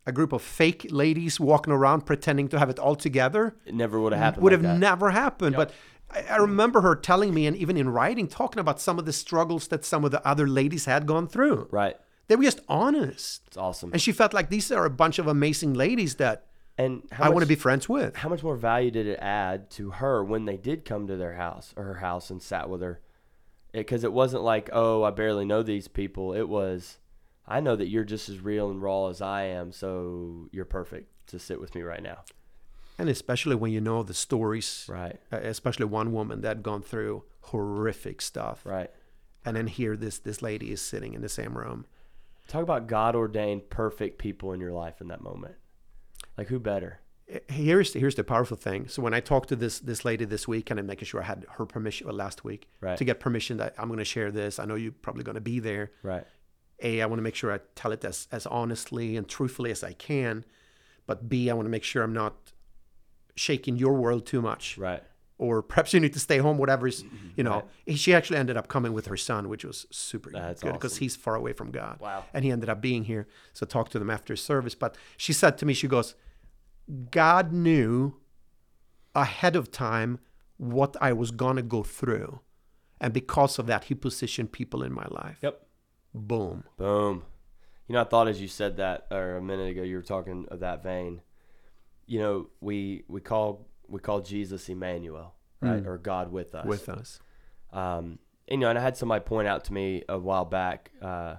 a 0.06 0.12
group 0.12 0.32
of 0.32 0.40
fake 0.40 0.86
ladies 0.90 1.38
walking 1.38 1.72
around 1.72 2.06
pretending 2.06 2.48
to 2.48 2.58
have 2.58 2.70
it 2.70 2.78
all 2.78 2.96
together, 2.96 3.56
It 3.66 3.74
never 3.74 4.00
would 4.00 4.12
have 4.14 4.22
happened. 4.22 4.42
would 4.44 4.52
like 4.54 4.62
have 4.62 4.70
that. 4.74 4.78
never 4.78 5.10
happened. 5.10 5.54
But 5.56 5.70
I, 6.10 6.22
I 6.30 6.36
remember 6.36 6.80
her 6.80 6.96
telling 6.96 7.34
me, 7.34 7.46
and 7.46 7.54
even 7.54 7.76
in 7.76 7.90
writing, 7.90 8.26
talking 8.26 8.58
about 8.58 8.80
some 8.80 8.98
of 8.98 9.04
the 9.04 9.12
struggles 9.12 9.68
that 9.68 9.84
some 9.84 10.06
of 10.06 10.10
the 10.10 10.26
other 10.26 10.46
ladies 10.48 10.86
had 10.86 11.04
gone 11.06 11.26
through. 11.28 11.68
Right. 11.70 11.94
They 12.28 12.36
were 12.36 12.44
just 12.44 12.60
honest, 12.68 13.42
It's 13.48 13.56
awesome. 13.58 13.92
and 13.92 14.00
she 14.00 14.12
felt 14.12 14.32
like 14.32 14.48
these 14.48 14.70
are 14.72 14.86
a 14.86 14.90
bunch 14.90 15.18
of 15.18 15.26
amazing 15.26 15.74
ladies 15.74 16.14
that 16.16 16.46
And 16.78 17.02
how 17.10 17.24
I 17.24 17.26
much, 17.26 17.34
want 17.34 17.42
to 17.42 17.48
be 17.48 17.56
friends 17.56 17.88
with. 17.88 18.14
How 18.16 18.28
much 18.28 18.42
more 18.44 18.56
value 18.56 18.90
did 18.92 19.06
it 19.08 19.18
add 19.20 19.68
to 19.72 19.90
her 19.90 20.22
when 20.24 20.44
they 20.44 20.56
did 20.56 20.84
come 20.84 21.08
to 21.08 21.16
their 21.16 21.34
house 21.34 21.74
or 21.76 21.82
her 21.84 21.94
house 21.96 22.30
and 22.30 22.40
sat 22.40 22.70
with 22.70 22.80
her? 22.82 23.00
Because 23.72 24.04
it, 24.04 24.12
wasn't 24.12 24.44
like, 24.44 24.70
oh, 24.72 25.02
I 25.02 25.10
barely 25.10 25.44
know 25.44 25.62
these 25.62 25.88
people. 25.88 26.32
It 26.32 26.48
was, 26.48 26.98
I 27.46 27.60
know 27.60 27.74
that 27.76 27.88
you're 27.88 28.04
just 28.04 28.28
as 28.28 28.38
real 28.40 28.70
and 28.70 28.80
raw 28.80 29.08
as 29.08 29.20
I 29.20 29.42
am, 29.42 29.72
so 29.72 30.48
you're 30.52 30.64
perfect 30.64 31.10
to 31.28 31.38
sit 31.38 31.60
with 31.60 31.74
me 31.74 31.82
right 31.82 32.02
now. 32.02 32.18
And 32.96 33.08
especially 33.08 33.54
when 33.56 33.70
you 33.72 33.80
know 33.80 34.02
the 34.02 34.14
stories, 34.14 34.86
Right. 34.88 35.20
especially 35.30 35.84
one 35.86 36.12
woman 36.12 36.40
that 36.40 36.48
had 36.48 36.62
gone 36.62 36.82
through 36.82 37.24
horrific 37.42 38.20
stuff, 38.22 38.64
Right. 38.64 38.90
and 39.44 39.56
then 39.56 39.66
here 39.66 39.96
this 39.96 40.18
this 40.18 40.42
lady 40.42 40.72
is 40.72 40.80
sitting 40.80 41.14
in 41.14 41.20
the 41.22 41.28
same 41.28 41.56
room. 41.58 41.86
Talk 42.48 42.62
about 42.62 42.86
God 42.86 43.14
ordained 43.14 43.68
perfect 43.68 44.18
people 44.18 44.52
in 44.52 44.60
your 44.60 44.72
life 44.72 45.00
in 45.00 45.08
that 45.08 45.20
moment. 45.20 45.56
Like 46.38 46.48
who 46.48 46.58
better? 46.58 47.00
Here's 47.50 47.92
here's 47.92 48.14
the 48.14 48.24
powerful 48.24 48.56
thing. 48.56 48.88
So 48.88 49.02
when 49.02 49.12
I 49.12 49.20
talked 49.20 49.50
to 49.50 49.56
this 49.56 49.80
this 49.80 50.04
lady 50.04 50.24
this 50.24 50.48
week, 50.48 50.70
and 50.70 50.80
I'm 50.80 50.86
making 50.86 51.04
sure 51.06 51.20
I 51.20 51.24
had 51.24 51.44
her 51.56 51.66
permission 51.66 52.06
well, 52.06 52.16
last 52.16 52.42
week 52.44 52.68
Right. 52.80 52.96
to 52.96 53.04
get 53.04 53.20
permission 53.20 53.58
that 53.58 53.74
I'm 53.78 53.88
going 53.88 53.98
to 53.98 54.04
share 54.04 54.30
this. 54.30 54.58
I 54.58 54.64
know 54.64 54.76
you're 54.76 54.92
probably 54.92 55.24
going 55.24 55.34
to 55.34 55.40
be 55.42 55.58
there. 55.60 55.90
Right. 56.02 56.24
A, 56.82 57.02
I 57.02 57.06
want 57.06 57.18
to 57.18 57.22
make 57.22 57.34
sure 57.34 57.52
I 57.52 57.58
tell 57.74 57.92
it 57.92 58.02
as, 58.04 58.28
as 58.32 58.46
honestly 58.46 59.16
and 59.16 59.28
truthfully 59.28 59.70
as 59.72 59.82
I 59.84 59.92
can. 59.92 60.44
But 61.06 61.28
B, 61.28 61.50
I 61.50 61.54
want 61.54 61.66
to 61.66 61.70
make 61.70 61.82
sure 61.84 62.02
I'm 62.02 62.12
not 62.14 62.52
shaking 63.34 63.76
your 63.76 63.94
world 63.94 64.26
too 64.26 64.40
much. 64.40 64.78
Right. 64.78 65.02
Or 65.38 65.62
perhaps 65.62 65.92
you 65.94 66.00
need 66.00 66.12
to 66.14 66.20
stay 66.20 66.38
home, 66.38 66.56
Whatever's 66.58 67.04
you 67.36 67.44
know. 67.44 67.64
She 67.94 68.12
actually 68.14 68.38
ended 68.38 68.56
up 68.56 68.66
coming 68.68 68.92
with 68.92 69.06
her 69.06 69.16
son, 69.16 69.48
which 69.48 69.64
was 69.64 69.86
super 69.90 70.30
That's 70.32 70.62
good 70.62 70.72
because 70.72 70.92
awesome. 70.94 71.00
he's 71.04 71.16
far 71.16 71.34
away 71.36 71.52
from 71.52 71.70
God. 71.70 72.00
Wow. 72.00 72.24
And 72.34 72.44
he 72.44 72.50
ended 72.50 72.68
up 72.68 72.80
being 72.80 73.04
here. 73.04 73.28
So 73.52 73.64
I 73.64 73.68
talked 73.68 73.92
to 73.92 73.98
them 74.00 74.10
after 74.10 74.34
service. 74.34 74.74
But 74.74 74.96
she 75.16 75.32
said 75.32 75.56
to 75.58 75.66
me, 75.66 75.74
she 75.74 75.86
goes, 75.88 76.14
God 77.10 77.52
knew 77.52 78.16
ahead 79.14 79.56
of 79.56 79.70
time 79.70 80.18
what 80.56 80.96
I 81.00 81.12
was 81.12 81.30
going 81.30 81.56
to 81.56 81.62
go 81.62 81.82
through. 81.82 82.40
And 83.00 83.12
because 83.12 83.58
of 83.58 83.66
that, 83.66 83.84
he 83.84 83.94
positioned 83.94 84.52
people 84.52 84.82
in 84.82 84.92
my 84.92 85.06
life. 85.10 85.38
Yep. 85.42 85.66
Boom. 86.14 86.64
Boom. 86.76 87.24
You 87.86 87.94
know, 87.94 88.02
I 88.02 88.04
thought 88.04 88.28
as 88.28 88.40
you 88.40 88.48
said 88.48 88.76
that, 88.78 89.06
or 89.10 89.36
a 89.36 89.42
minute 89.42 89.70
ago, 89.70 89.82
you 89.82 89.96
were 89.96 90.02
talking 90.02 90.46
of 90.50 90.60
that 90.60 90.82
vein. 90.82 91.22
You 92.06 92.18
know, 92.20 92.46
we 92.60 93.04
we 93.08 93.20
call 93.20 93.68
we 93.86 94.00
call 94.00 94.20
Jesus 94.20 94.68
Emmanuel, 94.68 95.34
right, 95.60 95.86
or 95.86 95.96
God 95.96 96.30
with 96.30 96.54
us. 96.54 96.66
With 96.66 96.88
us. 96.88 97.20
Um, 97.72 98.18
and, 98.48 98.52
you 98.52 98.58
know, 98.58 98.70
and 98.70 98.78
I 98.78 98.82
had 98.82 98.96
somebody 98.96 99.24
point 99.24 99.48
out 99.48 99.64
to 99.64 99.72
me 99.72 100.02
a 100.08 100.18
while 100.18 100.44
back 100.44 100.90
uh, 101.00 101.36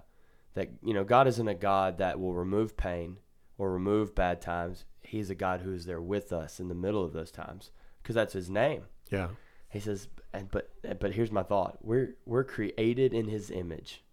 that 0.53 0.69
you 0.83 0.93
know 0.93 1.03
God 1.03 1.27
isn't 1.27 1.47
a 1.47 1.55
God 1.55 1.99
that 1.99 2.19
will 2.19 2.33
remove 2.33 2.77
pain 2.77 3.17
or 3.57 3.71
remove 3.71 4.15
bad 4.15 4.41
times. 4.41 4.85
He's 5.01 5.29
a 5.29 5.35
God 5.35 5.61
who 5.61 5.73
is 5.73 5.85
there 5.85 6.01
with 6.01 6.31
us 6.31 6.59
in 6.59 6.67
the 6.67 6.75
middle 6.75 7.03
of 7.03 7.13
those 7.13 7.31
times 7.31 7.71
because 8.01 8.15
that's 8.15 8.33
His 8.33 8.49
name. 8.49 8.83
Yeah. 9.11 9.29
He 9.69 9.79
says, 9.79 10.07
and 10.33 10.49
but 10.49 10.69
but 10.99 11.13
here's 11.13 11.31
my 11.31 11.43
thought: 11.43 11.77
we're 11.81 12.15
we're 12.25 12.43
created 12.43 13.13
in 13.13 13.27
His 13.27 13.51
image, 13.51 14.03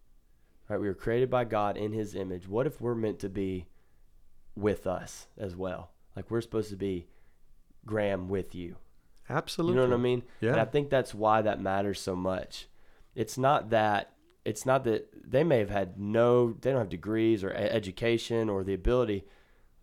right? 0.69 0.81
We 0.81 0.87
were 0.87 0.95
created 0.95 1.31
by 1.31 1.45
God 1.45 1.77
in 1.77 1.93
His 1.93 2.15
image. 2.15 2.49
What 2.49 2.67
if 2.67 2.81
we're 2.81 2.95
meant 2.95 3.19
to 3.21 3.29
be 3.29 3.67
with 4.55 4.87
us 4.87 5.27
as 5.39 5.57
well? 5.57 5.91
Like 6.15 6.31
we're 6.31 6.41
supposed 6.41 6.71
to 6.71 6.77
be 6.77 7.07
Graham 7.85 8.29
with 8.29 8.55
you. 8.55 8.77
Absolutely. 9.29 9.75
You 9.75 9.83
know 9.83 9.89
what 9.89 9.99
I 9.99 10.03
mean? 10.03 10.23
Yeah. 10.41 10.53
And 10.53 10.61
I 10.61 10.65
think 10.65 10.91
that's 10.91 11.15
why 11.15 11.43
that 11.43 11.61
matters 11.61 12.01
so 12.01 12.15
much. 12.15 12.69
It's 13.15 13.37
not 13.39 13.71
that 13.71 14.13
it's 14.45 14.65
not 14.65 14.85
that 14.85 15.09
they 15.29 15.43
may 15.43 15.59
have 15.59 15.71
had 15.71 15.99
no 15.99 16.53
they 16.53 16.71
don't 16.71 16.79
have 16.79 16.89
degrees 16.89 17.43
or 17.43 17.53
education 17.53 18.49
or 18.49 18.63
the 18.63 18.75
ability 18.75 19.25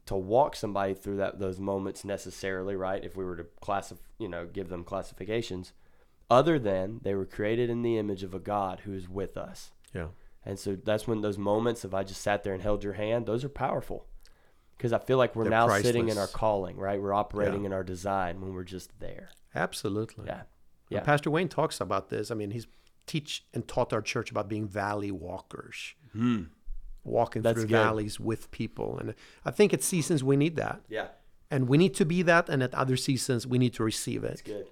to 0.06 0.16
walk 0.16 0.56
somebody 0.56 0.94
through 0.94 1.18
that 1.18 1.40
those 1.40 1.60
moments 1.60 2.04
necessarily, 2.04 2.76
right? 2.76 3.04
If 3.04 3.16
we 3.16 3.24
were 3.24 3.38
to 3.38 3.46
classify, 3.62 4.02
you 4.18 4.28
know, 4.28 4.46
give 4.46 4.70
them 4.70 4.84
classifications 4.84 5.74
other 6.30 6.58
than 6.60 7.00
they 7.04 7.16
were 7.16 7.26
created 7.26 7.70
in 7.70 7.82
the 7.82 7.98
image 7.98 8.24
of 8.24 8.34
a 8.34 8.40
God 8.40 8.82
who's 8.82 9.08
with 9.08 9.38
us. 9.38 9.72
Yeah. 9.94 10.08
And 10.46 10.60
so 10.60 10.76
that's 10.76 11.08
when 11.08 11.22
those 11.22 11.38
moments, 11.38 11.84
of 11.84 11.94
I 11.94 12.04
just 12.04 12.22
sat 12.22 12.44
there 12.44 12.54
and 12.54 12.62
held 12.62 12.84
your 12.84 12.94
hand, 12.94 13.26
those 13.26 13.44
are 13.44 13.50
powerful. 13.50 14.08
Because 14.78 14.92
I 14.92 15.00
feel 15.00 15.18
like 15.18 15.36
we're 15.36 15.44
They're 15.44 15.52
now 15.52 15.70
sitting 15.80 16.10
in 16.10 16.18
our 16.18 16.28
calling, 16.28 16.76
right? 16.76 17.02
We're 17.02 17.14
operating 17.14 17.62
Yeah. 17.62 17.68
in 17.68 17.74
our 17.74 17.84
design 17.84 18.42
when 18.42 18.54
we're 18.54 18.64
just 18.64 19.00
there. 19.00 19.30
Absolutely. 19.56 20.26
Yeah. 20.26 20.40
And 20.40 20.46
Yeah. 20.90 21.00
Pastor 21.02 21.32
Wayne 21.32 21.48
talks 21.48 21.80
about 21.80 22.10
this. 22.10 22.32
I 22.32 22.36
mean, 22.36 22.52
he's 22.52 22.68
teach 23.06 23.46
and 23.54 23.68
taught 23.68 23.94
our 23.94 24.02
church 24.02 24.32
about 24.32 24.50
being 24.50 24.68
valley 24.68 25.12
walkers, 25.12 25.94
hmm. 26.12 26.44
Walking 27.04 27.42
That's 27.42 27.56
through 27.56 27.64
good. 27.68 27.72
valleys 27.84 28.20
with 28.20 28.50
people. 28.52 28.98
And 29.00 29.14
I 29.46 29.52
think 29.52 29.74
at 29.74 29.84
seasons 29.84 30.24
we 30.24 30.36
need 30.38 30.56
that, 30.56 30.82
Yeah. 30.90 31.08
and 31.52 31.68
we 31.68 31.78
need 31.78 31.94
to 31.96 32.06
be 32.06 32.22
that. 32.24 32.50
And 32.50 32.64
at 32.64 32.74
other 32.74 32.96
seasons 32.98 33.46
we 33.48 33.58
need 33.58 33.74
to 33.76 33.84
receive 33.84 34.24
it. 34.24 34.42
Good. 34.46 34.68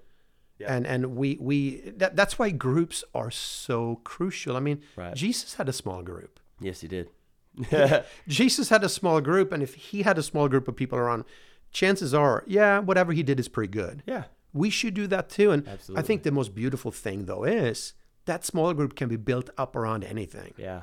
Yeah. 0.59 0.73
And 0.75 0.85
and 0.85 1.15
we 1.15 1.37
we 1.41 1.81
that, 1.97 2.15
that's 2.15 2.37
why 2.39 2.51
groups 2.51 3.03
are 3.15 3.31
so 3.31 3.99
crucial. 4.03 4.55
I 4.55 4.59
mean, 4.59 4.81
Right. 4.95 5.15
Jesus 5.15 5.55
had 5.55 5.67
a 5.67 5.73
small 5.73 6.03
group. 6.03 6.39
Yes, 6.59 6.81
he 6.81 6.87
did. 6.87 7.09
Jesus 8.27 8.69
had 8.69 8.83
a 8.83 8.89
small 8.89 9.21
group, 9.21 9.51
and 9.51 9.61
if 9.63 9.73
he 9.73 10.03
had 10.03 10.17
a 10.17 10.23
small 10.23 10.47
group 10.47 10.67
of 10.67 10.75
people 10.75 10.97
around, 10.97 11.25
chances 11.71 12.13
are, 12.13 12.43
yeah, 12.47 12.79
whatever 12.79 13.11
he 13.13 13.23
did 13.23 13.39
is 13.39 13.47
pretty 13.47 13.71
good. 13.71 14.03
yeah. 14.05 14.25
We 14.53 14.69
should 14.69 14.93
do 14.93 15.07
that 15.07 15.29
too. 15.29 15.51
And 15.51 15.65
I 15.95 16.01
think 16.01 16.23
the 16.23 16.31
most 16.31 16.53
beautiful 16.53 16.91
thing, 16.91 17.23
though, 17.25 17.45
is 17.45 17.93
that 18.25 18.43
small 18.43 18.73
group 18.73 18.95
can 18.97 19.07
be 19.07 19.15
built 19.15 19.49
up 19.57 19.77
around 19.77 20.03
anything. 20.03 20.53
Yeah. 20.57 20.81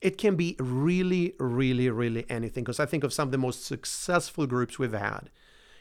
It 0.00 0.16
can 0.16 0.34
be 0.36 0.56
really, 0.58 1.34
really, 1.38 1.90
really 1.90 2.24
anything. 2.30 2.64
Because 2.64 2.80
I 2.80 2.86
think 2.86 3.04
of 3.04 3.12
some 3.12 3.28
of 3.28 3.32
the 3.32 3.38
most 3.38 3.64
successful 3.64 4.46
groups 4.46 4.78
we've 4.78 4.92
had 4.92 5.30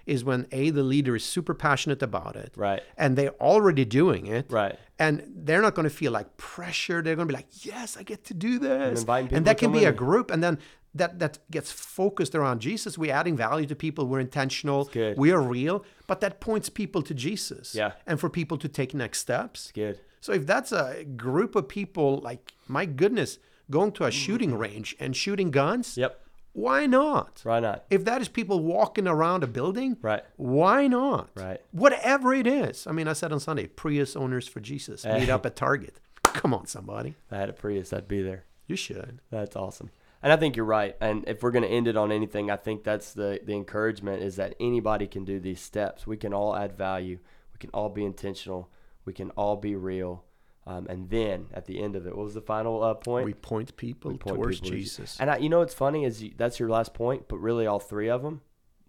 is 0.05 0.23
when 0.23 0.47
A, 0.51 0.71
the 0.71 0.83
leader 0.83 1.15
is 1.15 1.23
super 1.23 1.53
passionate 1.53 2.01
about 2.01 2.35
it. 2.35 2.53
Right. 2.55 2.81
And 2.97 3.15
they're 3.15 3.35
already 3.35 3.85
doing 3.85 4.25
it. 4.27 4.51
Right. 4.51 4.77
And 4.97 5.23
they're 5.27 5.61
not 5.61 5.75
going 5.75 5.87
to 5.87 5.95
feel 5.95 6.11
like 6.11 6.35
pressure. 6.37 7.01
They're 7.01 7.15
going 7.15 7.27
to 7.27 7.31
be 7.31 7.37
like, 7.37 7.65
yes, 7.65 7.95
I 7.95 8.03
get 8.03 8.25
to 8.25 8.33
do 8.33 8.59
this. 8.59 9.03
people 9.03 9.37
And 9.37 9.45
that 9.45 9.57
can 9.57 9.71
be 9.71 9.85
a 9.85 9.91
group. 9.91 10.31
And 10.31 10.43
then 10.43 10.57
that, 10.95 11.19
that 11.19 11.37
gets 11.51 11.71
focused 11.71 12.33
around 12.33 12.59
Jesus. 12.59 12.97
We're 12.97 13.13
adding 13.13 13.37
value 13.37 13.67
to 13.67 13.75
people. 13.75 14.07
We're 14.07 14.19
intentional. 14.19 14.85
good. 14.85 15.17
We 15.17 15.31
are 15.31 15.41
real. 15.41 15.85
But 16.07 16.21
that 16.21 16.41
points 16.41 16.69
people 16.69 17.01
to 17.03 17.13
Jesus. 17.13 17.75
Yeah. 17.75 17.91
And 18.07 18.19
for 18.19 18.29
people 18.29 18.57
to 18.57 18.67
take 18.67 18.93
next 18.93 19.19
steps. 19.19 19.71
Good. 19.73 20.01
So 20.21 20.33
if 20.33 20.45
that's 20.45 20.71
a 20.71 21.03
group 21.03 21.55
of 21.55 21.67
people, 21.69 22.17
like, 22.17 22.53
my 22.67 22.85
goodness, 22.85 23.37
going 23.69 23.91
to 23.93 24.03
a 24.03 24.07
mm-hmm. 24.07 24.17
shooting 24.17 24.57
range 24.57 24.95
and 24.99 25.15
shooting 25.15 25.51
guns, 25.51 25.97
Yep. 25.97 26.19
why 26.53 26.85
not? 26.85 27.41
Why 27.43 27.59
not? 27.59 27.85
If 27.89 28.05
that 28.05 28.21
is 28.21 28.27
people 28.27 28.59
walking 28.61 29.07
around 29.07 29.43
a 29.43 29.47
building, 29.47 29.97
Right. 30.01 30.23
why 30.37 30.87
not? 30.87 31.29
Right. 31.35 31.61
Whatever 31.71 32.33
it 32.33 32.47
is. 32.47 32.87
I 32.87 32.91
mean, 32.91 33.07
I 33.07 33.13
said 33.13 33.31
on 33.31 33.39
Sunday, 33.39 33.67
Prius 33.67 34.15
owners 34.15 34.47
for 34.47 34.59
Jesus 34.59 35.05
meet 35.05 35.29
up 35.29 35.45
at 35.45 35.55
Target. 35.55 35.99
Come 36.23 36.53
on, 36.53 36.67
somebody. 36.67 37.15
If 37.27 37.33
I 37.33 37.37
had 37.37 37.49
a 37.49 37.53
Prius, 37.53 37.93
I'd 37.93 38.07
be 38.07 38.21
there. 38.21 38.45
You 38.67 38.75
should. 38.75 39.19
That's 39.31 39.55
awesome. 39.55 39.89
And 40.21 40.33
I 40.33 40.37
think 40.37 40.55
you're 40.55 40.65
right. 40.65 40.95
And 40.99 41.23
if 41.27 41.41
we're 41.41 41.51
going 41.51 41.63
to 41.63 41.69
end 41.69 41.87
it 41.87 41.95
on 41.95 42.11
anything, 42.11 42.51
I 42.51 42.57
think 42.57 42.83
that's 42.83 43.13
the, 43.13 43.39
the 43.43 43.53
encouragement 43.53 44.21
is 44.21 44.35
that 44.35 44.55
anybody 44.59 45.07
can 45.07 45.23
do 45.23 45.39
these 45.39 45.61
steps. 45.61 46.05
We 46.05 46.17
can 46.17 46.33
all 46.33 46.55
add 46.55 46.77
value. 46.77 47.19
We 47.53 47.57
can 47.59 47.69
all 47.73 47.89
be 47.89 48.03
intentional. 48.03 48.69
We 49.05 49.13
can 49.13 49.31
all 49.31 49.55
be 49.55 49.75
real. 49.75 50.25
Um, 50.67 50.85
and 50.87 51.09
then 51.09 51.47
at 51.53 51.65
the 51.65 51.81
end 51.81 51.95
of 51.95 52.05
it, 52.05 52.15
what 52.15 52.25
was 52.25 52.33
the 52.35 52.41
final 52.41 52.83
uh, 52.83 52.93
point? 52.93 53.25
We 53.25 53.33
point 53.33 53.75
people 53.75 54.11
point 54.17 54.37
towards 54.37 54.59
people 54.59 54.77
Jesus. 54.77 55.17
And 55.19 55.31
I, 55.31 55.37
you 55.37 55.49
know 55.49 55.59
what's 55.59 55.73
funny 55.73 56.05
is 56.05 56.21
you, 56.21 56.33
that's 56.37 56.59
your 56.59 56.69
last 56.69 56.93
point, 56.93 57.27
but 57.27 57.37
really 57.37 57.65
all 57.65 57.79
three 57.79 58.09
of 58.09 58.21
them 58.21 58.41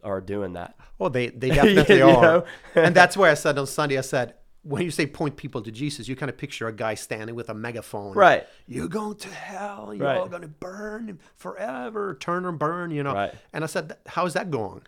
are 0.05 0.21
doing 0.21 0.53
that. 0.55 0.75
Oh, 0.99 1.09
they, 1.09 1.29
they 1.29 1.49
definitely 1.55 1.99
You 1.99 2.05
are. 2.09 2.45
and 2.75 2.95
that's 2.95 3.17
why 3.17 3.31
I 3.31 3.35
said 3.35 3.57
on 3.59 3.67
Sunday, 3.67 3.97
I 3.97 4.03
said, 4.03 4.35
when 4.63 4.83
you 4.83 4.91
say 4.91 5.07
point 5.07 5.37
people 5.39 5.63
to 5.63 5.71
Jesus, 5.71 6.07
you 6.07 6.17
kind 6.17 6.29
of 6.29 6.37
picture 6.37 6.69
a 6.69 6.73
guy 6.73 6.95
standing 6.95 7.35
with 7.35 7.49
a 7.49 7.55
megaphone. 7.55 8.13
Right. 8.15 8.47
You're 8.67 8.89
going 8.89 9.17
to 9.17 9.29
hell. 9.31 9.95
You're 9.95 10.05
Right. 10.07 10.19
all 10.19 10.29
going 10.29 10.43
to 10.43 10.49
burn 10.49 11.19
forever, 11.37 12.15
turn 12.21 12.45
and 12.45 12.59
burn, 12.59 12.91
you 12.91 13.03
know. 13.03 13.15
Right. 13.15 13.35
And 13.55 13.65
I 13.65 13.67
said, 13.67 13.97
how's 14.07 14.35
that 14.35 14.51
going? 14.51 14.83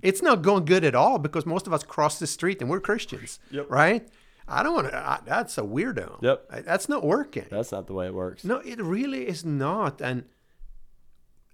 It's 0.00 0.22
not 0.22 0.42
going 0.42 0.64
good 0.64 0.84
at 0.84 0.94
all 0.94 1.18
because 1.18 1.44
most 1.44 1.66
of 1.66 1.72
us 1.72 1.82
cross 1.82 2.20
the 2.20 2.26
street 2.28 2.60
and 2.60 2.70
we're 2.70 2.78
Christians. 2.80 3.40
Yep. 3.50 3.68
Right? 3.68 4.06
I 4.48 4.62
don't 4.62 4.74
want 4.74 4.90
to, 4.90 5.20
that's 5.24 5.58
a 5.58 5.62
weirdo. 5.62 6.22
Yep. 6.22 6.46
I- 6.50 6.60
That's 6.60 6.88
not 6.88 7.04
working. 7.04 7.46
That's 7.50 7.72
not 7.72 7.86
the 7.88 7.94
way 7.94 8.06
it 8.06 8.14
works. 8.14 8.44
No, 8.44 8.58
it 8.58 8.80
really 8.80 9.26
is 9.26 9.44
not. 9.44 10.00
And 10.00 10.24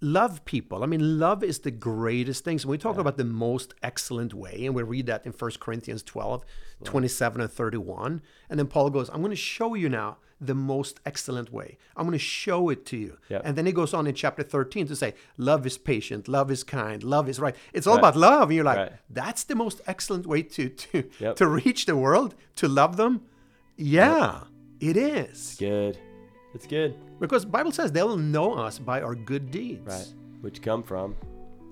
love 0.01 0.45
people. 0.45 0.83
I 0.83 0.87
mean, 0.87 1.19
love 1.19 1.43
is 1.45 1.61
the 1.61 1.71
greatest 1.71 2.45
thing. 2.45 2.59
So 2.59 2.69
when 2.69 2.73
we 2.73 2.79
talk 2.79 2.99
about 2.99 3.17
the 3.17 3.25
most 3.25 3.73
excellent 3.83 4.35
way, 4.35 4.67
and 4.67 4.75
we 4.75 4.83
read 4.83 5.07
that 5.07 5.25
in 5.25 5.33
1 5.33 5.51
Corinthians 5.61 6.03
12, 6.03 6.45
27 6.85 7.41
and 7.41 7.51
31. 7.51 8.21
And 8.51 8.59
then 8.59 8.67
Paul 8.67 8.91
goes, 8.91 9.09
I'm 9.11 9.21
going 9.21 9.31
to 9.31 9.37
show 9.37 9.75
you 9.75 9.89
now 9.89 10.19
the 10.47 10.55
most 10.55 11.01
excellent 11.07 11.53
way. 11.53 11.79
I'm 11.97 12.05
going 12.07 12.13
to 12.19 12.19
show 12.19 12.69
it 12.69 12.85
to 12.87 12.97
you. 12.97 13.17
Yep. 13.29 13.43
And 13.45 13.57
then 13.57 13.67
he 13.67 13.73
goes 13.73 13.95
on 13.95 14.07
in 14.07 14.15
chapter 14.15 14.43
13 14.43 14.87
to 14.89 14.97
say, 14.97 15.15
love 15.37 15.67
is 15.67 15.79
patient, 15.79 16.27
love 16.29 16.51
is 16.51 16.65
kind, 16.65 17.03
love 17.05 17.29
is 17.29 17.39
right. 17.41 17.55
It's 17.73 17.87
all 17.87 17.95
Right. 17.95 18.01
about 18.01 18.17
love. 18.17 18.49
And 18.51 18.57
you're 18.57 18.65
like, 18.65 18.79
Right. 18.79 18.93
that's 19.11 19.45
the 19.45 19.55
most 19.55 19.81
excellent 19.87 20.27
way 20.27 20.43
to 20.43 20.69
to, 20.69 21.05
Yep. 21.21 21.37
to 21.37 21.47
reach 21.47 21.87
the 21.87 21.97
world, 21.97 22.35
to 22.57 22.69
love 22.69 22.97
them. 22.97 23.21
Yeah, 23.77 24.45
it 24.81 24.97
is. 24.97 24.97
it 24.97 25.31
is. 25.31 25.57
Good. 25.59 25.99
It's 26.55 26.67
good. 26.67 26.95
Because 27.21 27.45
Bible 27.45 27.73
says 27.73 27.93
they'll 27.93 28.17
know 28.17 28.53
us 28.55 28.79
by 28.79 29.01
our 29.01 29.15
good 29.15 29.51
deeds. 29.51 29.87
Right. 29.87 30.13
Which 30.43 30.61
come 30.61 30.83
from 30.83 31.15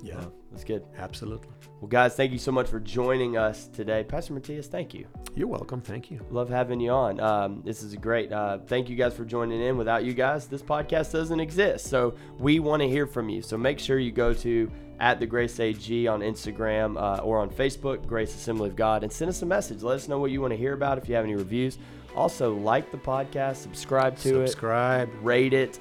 Yeah. 0.03 0.19
Uh, 0.19 0.25
that's 0.51 0.65
good. 0.65 0.85
Absolutely. 0.97 1.49
Well, 1.81 1.89
guys, 1.89 2.15
thank 2.15 2.33
you 2.33 2.39
so 2.39 2.53
much 2.53 2.69
for 2.69 2.81
joining 2.81 3.37
us 3.37 3.69
today. 3.69 4.05
Pastor 4.05 4.35
Mathias, 4.35 4.67
thank 4.67 4.93
you. 4.93 5.07
You're 5.35 5.49
welcome. 5.49 5.81
Thank 5.81 6.11
you. 6.11 6.21
Love 6.31 6.49
having 6.51 6.81
you 6.81 6.91
on. 6.91 7.21
Um, 7.21 7.63
this 7.65 7.83
is 7.83 7.95
great. 7.97 8.33
Uh, 8.33 8.59
thank 8.67 8.89
you 8.91 8.97
guys 8.97 9.15
for 9.15 9.25
joining 9.25 9.61
in. 9.63 9.77
Without 9.77 10.05
you 10.05 10.13
guys, 10.13 10.47
this 10.47 10.63
podcast 10.63 11.13
doesn't 11.13 11.41
exist. 11.41 11.87
So 11.87 12.15
we 12.39 12.59
want 12.61 12.83
to 12.83 12.89
hear 12.89 13.07
from 13.07 13.29
you. 13.29 13.41
So 13.43 13.57
make 13.57 13.79
sure 13.79 13.99
you 13.99 14.13
go 14.13 14.35
to 14.35 14.71
at 14.99 15.19
the 15.19 15.27
Grace 15.27 15.59
AG 15.61 16.07
on 16.09 16.21
Instagram 16.21 17.01
uh, 17.01 17.23
or 17.23 17.39
on 17.39 17.49
Facebook, 17.49 18.07
Grace 18.07 18.35
Assembly 18.35 18.69
of 18.69 18.77
God, 18.77 19.03
and 19.03 19.11
send 19.11 19.31
us 19.31 19.41
a 19.41 19.47
message. 19.47 19.83
Let 19.83 19.97
us 19.97 20.09
know 20.09 20.19
what 20.19 20.31
you 20.31 20.43
want 20.43 20.53
to 20.53 20.59
hear 20.59 20.75
about. 20.75 20.99
If 20.99 21.09
you 21.09 21.15
have 21.15 21.25
any 21.25 21.35
reviews, 21.37 21.79
also 22.15 22.55
like 22.55 22.91
the 22.91 22.99
podcast, 22.99 23.57
subscribe 23.57 24.17
to 24.19 24.47
Subscribe. 24.47 25.09
it, 25.09 25.15
rate 25.23 25.55
it, 25.55 25.79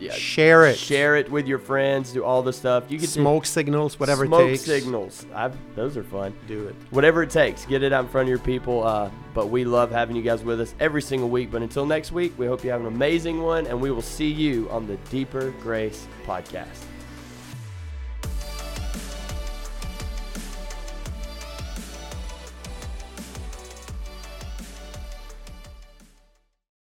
yeah, 0.00 0.12
Share 0.12 0.66
it. 0.66 0.76
share 0.78 1.16
it 1.16 1.30
with 1.30 1.46
your 1.46 1.58
friends, 1.58 2.12
do 2.12 2.24
all 2.24 2.42
the 2.42 2.52
stuff. 2.52 2.84
You 2.88 2.98
can 2.98 3.06
do 3.06 3.10
Smoke 3.12 3.46
signals, 3.46 3.98
whatever 4.00 4.26
smoke 4.26 4.42
it 4.42 4.48
takes. 4.50 4.62
signals. 4.64 5.26
I've, 5.34 5.56
those 5.74 5.96
are 5.96 6.04
fun 6.04 6.34
Do 6.46 6.68
it. 6.68 6.74
whatever 6.90 7.22
it 7.22 7.30
takes, 7.30 7.64
get 7.66 7.82
it 7.82 7.92
out 7.92 8.04
in 8.04 8.10
front 8.10 8.24
of 8.26 8.28
your 8.30 8.38
people. 8.38 8.82
Uh, 8.84 9.10
but 9.34 9.48
we 9.48 9.64
love 9.64 9.90
having 9.90 10.16
you 10.16 10.22
guys 10.22 10.42
with 10.44 10.60
us 10.60 10.74
every 10.80 11.02
single 11.02 11.28
week. 11.28 11.50
But 11.50 11.62
until 11.62 11.86
next 11.86 12.12
week, 12.12 12.32
we 12.38 12.46
hope 12.46 12.64
you 12.64 12.70
have 12.70 12.80
an 12.80 12.86
amazing 12.86 13.42
one, 13.42 13.66
and 13.66 13.80
we 13.80 13.90
will 13.90 14.02
see 14.02 14.30
you 14.30 14.68
on 14.70 14.86
the 14.86 14.96
Deeper 15.10 15.50
Grace 15.62 16.06
podcast. 16.26 16.84